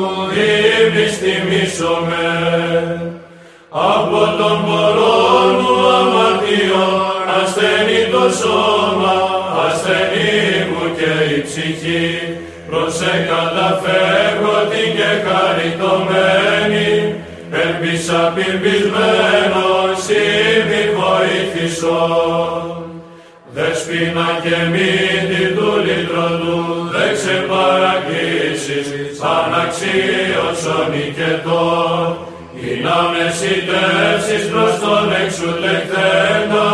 ύμνης 0.86 1.20
τιμήσομαι. 1.20 2.26
Από 3.78 4.20
τον 4.40 4.58
πορώνου 4.66 5.74
αμαρτιών 6.00 7.28
ασθενεί 7.42 8.02
το 8.12 8.26
σώμα, 8.40 9.16
ασθενή 9.66 10.66
μου 10.70 10.84
και 10.98 11.34
η 11.36 11.42
ψυχή, 11.42 12.10
προσε 12.70 13.14
καταφεύγω 13.30 14.58
την 14.72 14.90
και 14.98 15.12
χαριτωμένη, 15.26 17.16
ελπίσα 17.62 18.32
πυρπισμένος 18.36 20.02
ήδη 20.10 20.84
βοήθησω. 20.98 22.04
Δεσπίνα 23.54 24.30
και 24.44 24.58
μύτη 24.72 25.44
του 25.56 25.70
λυτρωτού, 25.86 26.60
δε 26.92 27.06
ξεπαραγγίσεις, 27.14 28.88
σαν 29.20 29.50
αξίος 29.62 30.62
ο 30.66 32.35
νικετών, 32.56 32.80
ή 32.80 32.84
να 32.86 32.98
μεσητεύσεις 33.12 34.44
προς 34.52 34.74
τον 34.84 35.06
εξουδεκτέντα, 35.22 36.70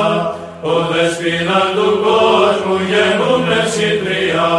ο 0.61 0.73
δεσπίνα 0.91 1.61
του 1.75 1.87
κόσμου 2.05 2.77
γενούν 2.91 3.41
μεσητριά. 3.49 4.53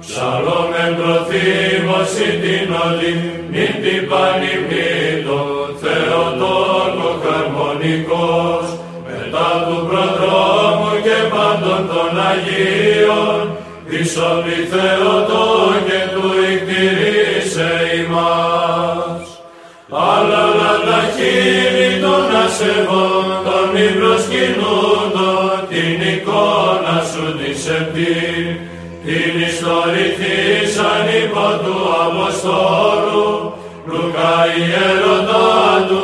Ψαλόμεν 0.00 0.92
προθύμωση 1.00 2.28
την 2.42 2.68
όλη, 2.84 3.12
νυν 3.52 3.74
την 3.82 4.02
πανυμνήτω, 4.10 5.40
Θεοτόκο 5.80 7.08
χαρμονικός, 7.22 8.66
μετά 9.06 9.48
του 9.66 9.78
προδρόμου 9.88 10.92
και 11.06 11.18
πάντων 11.32 11.80
των 11.90 12.12
Αγίων, 12.30 13.42
Ισόπι 14.00 14.58
Θεοτόκε 14.70 16.00
του 16.14 16.26
εκτηρήσε 16.50 17.70
ημάς. 17.98 18.55
Αλλά 21.16 21.22
τα 21.22 21.22
χείλη 21.22 22.00
των 22.00 22.36
ασεβών, 22.44 23.26
των 23.44 23.64
μη 23.74 23.86
προσκυνούντων, 23.98 25.50
την 25.68 25.98
εικόνα 26.12 26.96
σου 27.10 27.26
της 27.38 27.62
σεπτή, 27.62 28.60
την 29.04 29.32
ιστορηθήσαν 29.50 31.04
υπό 31.24 31.48
του 31.62 31.76
Αποστόλου, 32.06 33.52
Λουκά 33.86 34.36
ιερωτά 34.58 35.86
του, 35.88 36.02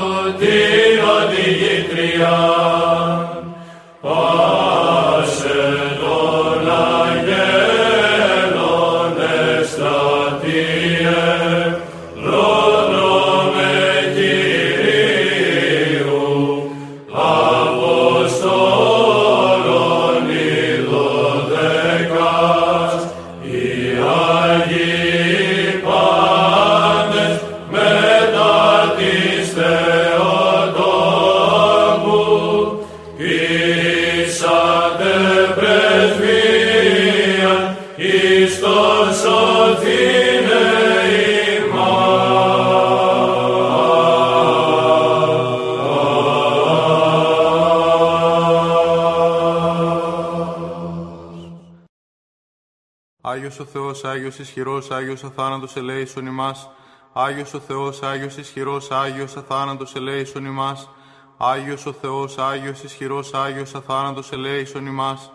Άγιος 53.53 53.69
ο 53.69 53.73
Θεός, 53.73 54.05
Άγιος 54.05 54.39
ισχυρός, 54.39 54.91
Άγιος 54.91 55.25
αθάνατος 55.25 55.77
ελέησον 55.77 56.27
ημάς. 56.27 56.71
Άγιος 57.13 57.55
ο 57.55 57.59
Θεός, 57.59 58.03
Άγιος 58.03 58.37
ισχυρός, 58.37 58.91
Άγιος 58.91 59.37
αθάνατος 59.37 59.95
ελέησον 59.95 60.45
ημάς. 60.45 60.89
Άγιος 61.37 61.87
ο 61.87 61.93
Θεός, 61.93 62.39
Άγιος 62.39 62.83
ισχυρός, 62.83 63.35
Άγιος 63.35 63.75
αθάνατος 63.75 64.33
ελέησον 64.33 64.87
ημάς. 64.87 65.33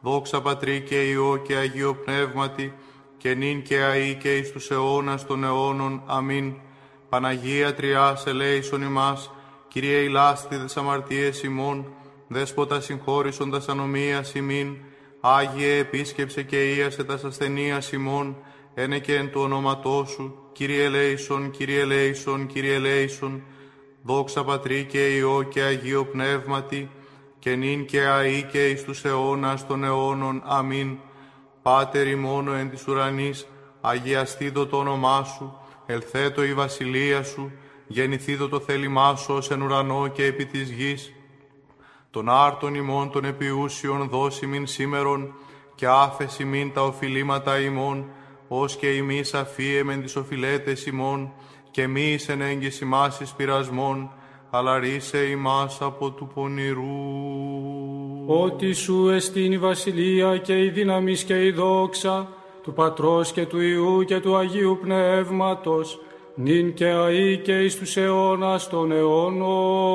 Δόξα 0.00 0.40
Πατρί 0.40 0.80
και 0.80 1.02
Υιό 1.02 1.36
και 1.46 1.54
Αγίο 1.54 1.94
Πνεύματι, 1.94 2.74
και 3.18 3.34
νυν 3.34 3.62
και 3.62 3.82
αεί 3.82 4.14
και 4.14 4.36
εις 4.36 4.52
τους 4.52 4.70
αιώνας 4.70 5.26
των 5.26 5.44
αιώνων. 5.44 6.02
Αμήν. 6.06 6.54
Παναγία 7.08 7.74
Τριάς 7.74 8.26
ελέησον 8.26 8.82
ημάς, 8.82 9.30
Kyrie 9.74 10.04
ηλάστιδες 10.04 10.76
αμαρτίες 10.76 11.42
ημών, 11.42 11.94
Δέσποτα 12.28 12.80
συγχώρησον 12.80 13.50
τας 13.50 13.68
ανομίας 13.68 14.34
ημίν, 14.34 14.76
Άγιε 15.24 15.78
επίσκεψε 15.78 16.42
και 16.42 16.74
ίασε 16.74 17.04
τας 17.04 17.24
ασθενείας 17.24 17.92
ημών, 17.92 18.36
ένε 18.74 18.98
και 18.98 19.14
εν 19.14 19.30
του 19.30 19.40
ονόματός 19.40 20.10
σου, 20.10 20.48
Κύριε 20.52 20.84
ελέησον, 20.84 21.50
Κύριε 21.50 21.80
ελέησον, 21.80 22.46
Κύριε 22.46 22.74
ελέησον, 22.74 23.42
δόξα 24.02 24.44
Πατρί 24.44 24.84
και 24.84 25.16
Υιό 25.16 25.42
και 25.42 25.60
Αγίο 25.60 26.04
Πνεύματι, 26.04 26.90
και 27.38 27.54
νυν 27.54 27.86
και 27.86 28.00
αεί 28.00 28.42
και 28.52 28.68
εις 28.68 28.84
τους 28.84 29.04
αιώνας 29.04 29.66
των 29.66 29.84
αιώνων. 29.84 30.42
Αμήν. 30.44 30.98
Πάτερ 31.62 32.06
ημώνο 32.06 32.52
εν 32.52 32.70
της 32.70 32.88
ουρανής, 32.88 33.46
αγιαστήτω 33.80 34.66
το 34.66 34.76
όνομά 34.76 35.24
σου, 35.24 35.56
ελθέτω 35.86 36.44
η 36.44 36.54
βασιλεία 36.54 37.22
σου, 37.22 37.52
γεννηθήτω 37.86 38.48
το 38.48 38.60
θέλημά 38.60 39.16
σου 39.16 39.34
ως 39.34 39.50
εν 39.50 39.62
ουρανό 39.62 40.08
και 40.08 40.24
επί 40.24 40.46
της 40.46 40.70
γης. 40.70 41.12
Τον 42.12 42.28
άρτον 42.28 42.74
ημών 42.74 43.10
των 43.10 43.24
επιούσιων 43.24 44.08
δώσει 44.08 44.46
μην 44.46 44.66
σήμερον, 44.66 45.34
και 45.74 45.86
άφεση 45.86 46.44
μην 46.44 46.72
τα 46.72 46.82
οφειλήματα 46.82 47.60
ημών, 47.60 48.04
ως 48.48 48.76
και 48.76 48.86
ημείς 48.86 49.34
αφίεμεν 49.34 50.02
τις 50.02 50.16
οφειλέτες 50.16 50.86
ημών, 50.86 51.32
και 51.70 51.86
μης 51.86 52.14
εις 52.14 52.28
εν 52.28 52.40
έγκυς 52.40 52.80
ημάς 52.80 53.20
εις 53.20 53.32
πειρασμών, 53.32 54.10
αλλά 54.50 54.78
ρίσε 54.78 55.18
ημάς 55.18 55.78
από 55.80 56.10
του 56.10 56.30
πονηρού. 56.34 56.82
Ότι 58.26 58.72
σου 58.72 59.08
εστίν 59.08 59.52
η 59.52 59.58
βασιλεία 59.58 60.36
και 60.36 60.64
η 60.64 60.68
δύναμη 60.68 61.14
και 61.14 61.44
η 61.44 61.50
δόξα 61.50 62.28
του 62.62 62.72
Πατρός 62.72 63.32
και 63.32 63.46
του 63.46 63.60
Ιού 63.60 64.04
και 64.04 64.20
του 64.20 64.36
Αγίου 64.36 64.78
Πνεύματος, 64.82 65.98
νυν 66.34 66.74
και 66.74 66.86
αεί 66.86 67.38
και 67.38 67.60
εις 67.64 67.78
τους 67.78 67.96
αιώνας 67.96 68.68
των 68.68 68.92
αιώνων. 68.92 69.92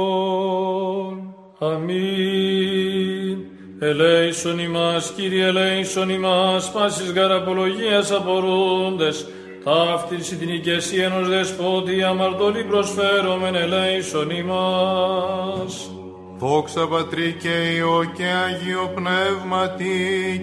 Αμήν. 1.60 3.38
Ελέησον 3.80 4.60
ημάς, 4.60 5.14
Κύριε, 5.16 5.46
ελέησον 5.46 6.10
ημάς, 6.10 6.72
πάσης 6.72 7.12
γαραπολογίας 7.12 8.12
απορούντες, 8.12 9.28
ταύτιση 9.64 10.36
την 10.36 10.50
οικεσία 10.50 11.06
ενός 11.06 11.28
δεσπότη, 11.28 12.04
αμαρτωλή 12.04 12.64
προσφέρομεν, 12.64 13.56
ελέησον 13.56 14.30
ημάς. 14.30 15.92
Δόξα 16.38 16.88
Πατρί 16.88 17.38
και 17.42 17.74
Υιό 17.76 18.12
και 18.18 18.24
Αγίο 18.24 18.92
Πνεύματι, 18.96 19.96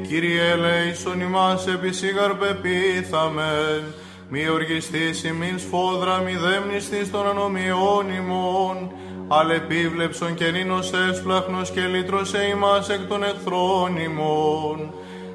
Κύριε 0.09 0.51
ελέησον 0.51 1.21
ημάς 1.21 1.67
επισήγαρ 1.67 2.35
πεπίθαμεν, 2.35 3.83
μη 4.29 4.49
οργιστής 4.49 5.25
ημίν 5.25 5.59
σφόδρα, 5.59 6.19
μη 6.19 6.37
δέμνηστης 6.37 7.11
των 7.11 7.29
ανομιών 7.29 8.07
ημών, 8.17 8.93
αλλά 9.29 9.55
επίβλεψον 9.55 10.35
και 10.35 10.51
νίνος 10.51 10.91
έσπλαχνος 11.11 11.71
και 11.71 11.81
λύτρωσε 11.81 12.39
ημάς 12.55 12.89
εκ 12.89 13.01
των 13.09 13.23
εχθρών 13.23 13.97
ημών. 13.97 14.93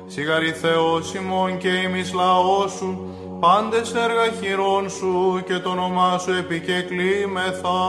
Σιγαρή 0.08 0.52
Θεός 0.52 1.14
ημών 1.14 1.58
και 1.58 1.68
ημις 1.68 2.14
λαός 2.14 2.72
σου, 2.72 3.16
πάντες 3.40 3.94
έργα 3.94 4.28
χειρών 4.42 4.90
σου 4.90 5.44
και 5.46 5.58
το 5.58 5.70
όνομά 5.70 6.18
σου 6.18 6.32
επικεκλήμεθα. 6.32 7.80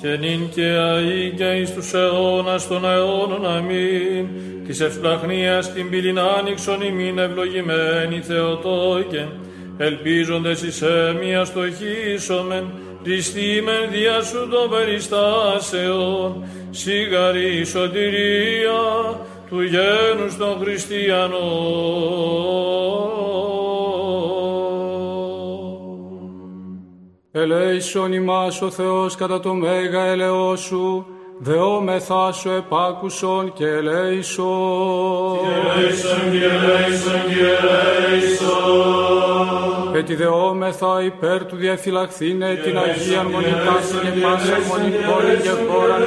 Και 0.00 0.16
νυν 0.16 0.48
και 0.54 0.64
αεί 0.64 1.32
και 1.36 1.44
εις 1.44 1.74
τους 1.74 1.94
αιώνας 1.94 2.68
των 2.68 2.84
αιώνων 2.84 3.46
αμήν, 3.46 4.28
της 4.66 4.80
ευσπλαχνίας 4.80 5.72
την 5.72 5.90
πύλην 5.90 6.18
άνοιξον 6.18 6.82
ημίν 6.82 7.18
ευλογημένη 7.18 8.20
Θεοτόκεν, 8.20 9.28
ελπίζοντες 9.76 10.62
εις 10.62 10.82
έμια 10.82 11.44
στοχίσομεν, 11.44 12.72
Χριστήμεν 13.04 13.90
δια 13.90 14.22
σου 14.22 14.48
των 14.48 14.70
περιστάσεων, 14.70 16.44
σιγαρή 16.70 17.64
σωτηρία 17.64 19.20
του 19.48 19.62
γένους 19.62 20.36
των 20.36 20.58
χριστιανών. 20.60 21.38
Ελέησον 27.32 28.12
ημάς 28.12 28.62
ο 28.62 28.70
Θεός 28.70 29.14
κατά 29.14 29.40
το 29.40 29.54
μέγα 29.54 30.04
ελεός 30.04 30.60
σου, 30.60 31.06
δεόμεθά 31.38 32.32
σου 32.32 32.50
επάκουσον 32.50 33.52
και 33.52 33.66
ελέησον. 33.66 35.38
Ελέησον 35.76 36.30
και 36.30 36.44
ελέησον 36.44 37.20
και 37.28 37.44
ελέησον. 38.10 39.37
Ετιδεόμεθα 39.94 41.02
υπέρ 41.02 41.44
του 41.44 41.56
διαφυλαχθήνε 41.56 42.54
την 42.64 42.78
Αγία 42.78 43.22
Μονικάση 43.32 43.96
και 44.02 44.12
πάσα 44.22 44.58
μονικόλη 44.68 45.36
και 45.44 45.54
χώρα, 45.68 45.98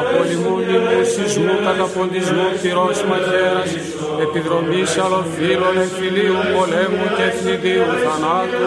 απολυμούν 0.00 0.64
του 0.88 1.00
σεισμού, 1.12 1.54
καταποντισμού, 1.66 2.46
πυρός 2.62 2.98
μαχαίρας, 3.08 3.70
επιδρομής 4.24 4.98
αλλοφύλων, 5.04 5.74
εμφυλίου, 5.84 6.38
πολέμου 6.54 7.06
και 7.16 7.24
εθνιδίου 7.30 7.88
θανάτου. 8.04 8.66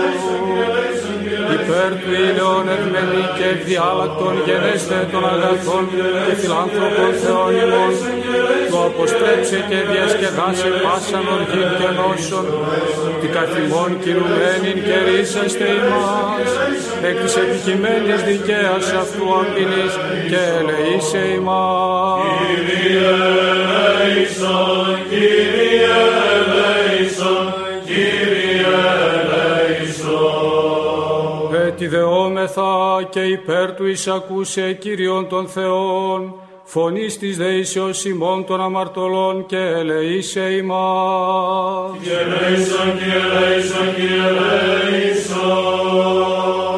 Υπέρ 1.72 1.94
του 2.02 2.12
ήλαιον 2.28 2.68
ευμενή 2.76 3.24
και 3.38 3.46
ευδιάλακτον 3.54 4.36
γενέστε 4.46 4.98
των 5.12 5.24
αγαθών 5.34 5.84
και 6.26 6.34
φιλάνθρωπων 6.42 7.12
Θεών 7.22 7.54
ημών, 7.64 7.94
του 8.70 8.80
αποστρέψε 8.90 9.60
και 9.70 9.80
διασκεδάσε 9.90 10.70
πάσαν 10.84 11.26
οργήν 11.36 11.70
και 11.80 11.90
νόσων, 11.98 12.46
τη 13.22 13.28
καθημών 13.38 13.90
κινουμένην 14.04 14.78
και 14.88 14.98
ρίσαστε 15.08 15.68
ημάς, 15.80 16.52
εκ 17.10 17.18
της 17.24 17.36
επικειμένης 17.44 18.22
δικαίας 18.30 18.86
αυτού 19.02 19.26
αμπινής 19.40 19.94
και 20.32 20.42
ελεήσε 20.60 21.24
ημάς. 21.38 22.22
Κύριε 22.40 23.12
ελέησον, 23.84 24.86
Κύριε 25.10 25.96
ελέησον, 26.36 26.81
ελέησον. 31.86 32.00
Ετιδεόμεθα 32.00 33.04
και 33.10 33.20
υπέρ 33.20 33.74
του 33.76 33.86
εισακούσε 33.86 34.74
Κύριον 34.74 35.28
των 35.28 35.48
Θεών, 35.48 36.34
φωνής 36.64 37.18
της 37.18 37.38
δεήσεως 37.38 38.06
ημών 38.06 38.46
των 38.46 38.62
αμαρτωλών 38.62 39.46
και 39.46 39.58
ελεήσε 39.58 40.42
ημάς. 40.42 41.92
Και 42.04 42.12
ελέησον, 42.12 42.98
και 42.98 43.12
ελέησον, 43.14 43.96
και 43.96 44.02
ελέησον. 44.28 45.42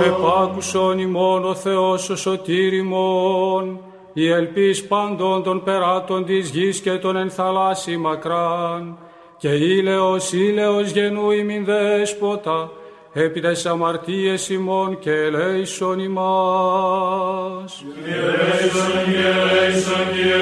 Επάκουσον 0.06 1.00
ημών 1.00 1.46
ο 1.46 1.56
Θεός 1.56 2.10
ο 2.10 2.16
σωτήρ 2.16 2.74
ημών, 2.74 3.80
η 4.14 4.30
ελπίς 4.30 4.88
πάντων 4.88 5.44
των 5.44 5.64
περάτων 5.64 6.26
της 6.26 6.50
γης 6.50 6.80
και 6.80 6.92
των 6.92 7.16
ενθαλάσσι 7.16 7.98
μακράν, 7.98 8.98
και 9.38 9.50
ήλαιος, 9.50 10.34
ήλαιος 10.34 10.92
γενού 10.92 11.32
ημιν 11.32 11.66
δέσποτα, 11.66 12.72
επί 13.14 13.40
τες 13.40 13.66
αμαρτίες 13.66 14.50
ημών 14.50 15.00
και 15.00 15.12
ελέησον 15.12 16.00
ημάς. 16.00 17.84
Και 18.06 18.14
ελέησον, 18.14 18.92
και 19.06 19.28
ελέησον, 19.28 20.06
και 20.14 20.34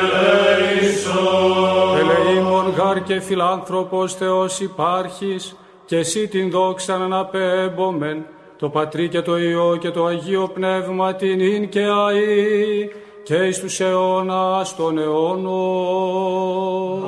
ελέησον. 0.79 1.97
Ελεήμων 1.97 2.73
γάρ 2.77 3.03
και 3.03 3.19
φιλάνθρωπος 3.19 4.13
Θεός 4.13 4.59
υπάρχεις, 4.59 5.55
και 5.85 5.97
εσύ 5.97 6.27
την 6.27 6.49
δόξα 6.49 6.97
να 6.97 7.05
αναπέμπομεν, 7.05 8.25
το 8.57 8.69
Πατρί 8.69 9.09
και 9.09 9.21
το 9.21 9.37
Υιό 9.37 9.77
και 9.79 9.89
το 9.89 10.05
Αγίο 10.05 10.51
Πνεύμα 10.53 11.13
την 11.13 11.39
ίν 11.39 11.69
και 11.69 11.85
αΐ, 11.85 12.89
και 13.23 13.35
εις 13.35 13.59
τους 13.59 13.79
αιώνας 13.79 14.75
των 14.75 14.97
αιώνων. 14.97 17.03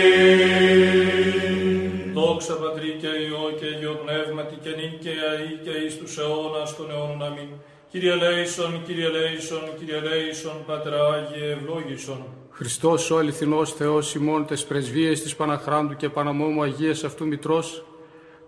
εις 5.92 5.98
τους 5.98 6.18
αιώνας 6.18 6.76
των 6.76 6.90
αιώνων 6.90 7.22
αμήν. 7.22 7.48
Κύριε 7.90 8.14
Λέησον, 8.14 8.82
Κύριε 8.86 9.08
Λέησον, 9.08 9.60
Κύριε 9.78 10.00
Λέησον, 10.00 10.52
Πατρά 10.66 11.06
Άγιε 11.06 11.52
ευλόγησον. 11.52 12.24
Χριστός 12.50 13.10
ο 13.10 13.18
αληθινός 13.18 13.72
Θεός 13.72 14.14
ημών 14.14 14.46
τες 14.46 14.64
πρεσβείες 14.64 15.22
της 15.22 15.36
Παναχράντου 15.36 15.96
και 15.96 16.08
Παναμόμου 16.08 16.62
Αγίας 16.62 17.04
αυτού 17.04 17.26
Μητρός, 17.26 17.84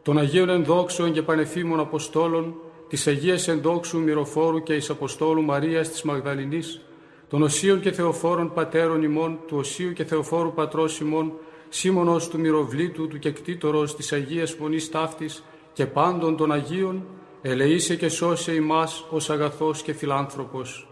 των 0.03 0.19
Αγίων 0.19 0.49
ενδόξεων 0.49 1.13
και 1.13 1.23
πανεφήμων 1.23 1.81
Αποστόλων, 1.81 2.55
της 2.89 3.07
Αγίας 3.07 3.49
ενδόξου 3.49 3.99
Μυροφόρου 3.99 4.63
και 4.63 4.75
εις 4.75 4.91
Αποστόλου 4.91 5.43
Μαρίας 5.43 5.89
της 5.89 6.03
Μαγδαληνής, 6.03 6.81
των 7.29 7.43
Οσίων 7.43 7.81
και 7.81 7.93
Θεοφόρων 7.93 8.53
Πατέρων 8.53 9.03
ημών, 9.03 9.39
του 9.47 9.57
Οσίου 9.57 9.93
και 9.93 10.05
Θεοφόρου 10.05 10.53
Πατρός 10.53 11.01
ημών, 11.01 11.33
Σίμωνος 11.69 12.29
του 12.29 12.41
Μυροβλήτου, 12.41 13.09
του 13.09 13.19
Κεκτήτορος 13.19 13.97
της 13.97 14.13
Αγίας 14.13 14.53
Φωνής 14.53 14.91
Ταύτης 14.91 15.45
και 15.73 15.87
πάντων 15.87 16.37
των 16.37 16.53
Αγίων, 16.53 17.05
ελεήσε 17.47 17.97
και 17.97 18.09
σώσε 18.09 18.53
ημάς 18.53 19.05
ως 19.11 19.31
αγαθός 19.31 19.83
και 19.83 19.93
φιλάνθρωπος. 19.93 20.89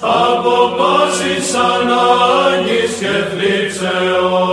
Από 0.00 0.54
πάσης 0.78 1.54
ανάγκης 1.54 2.92
και 3.00 3.14
θλίψεως. 3.30 4.45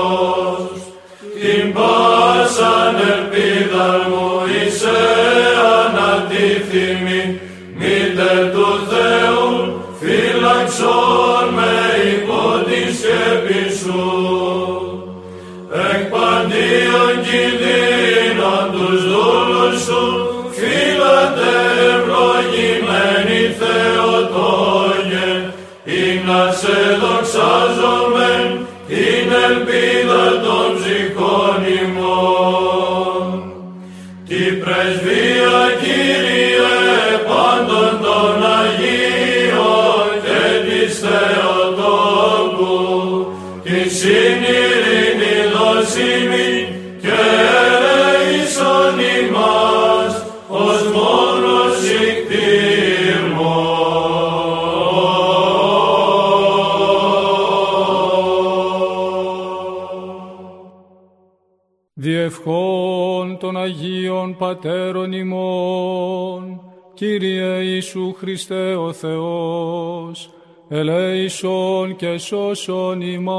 των 63.54 63.62
Αγίων 63.62 64.36
Πατέρων 64.38 65.12
ημών, 65.12 66.62
Κύριε 66.94 67.62
Ιησού 67.62 68.14
Χριστέ 68.18 68.76
ο 68.76 68.94
Θεός, 68.94 70.30
ελέησον 70.70 71.96
και 71.96 72.18
σώσον 72.18 73.02
ημάς. 73.02 73.34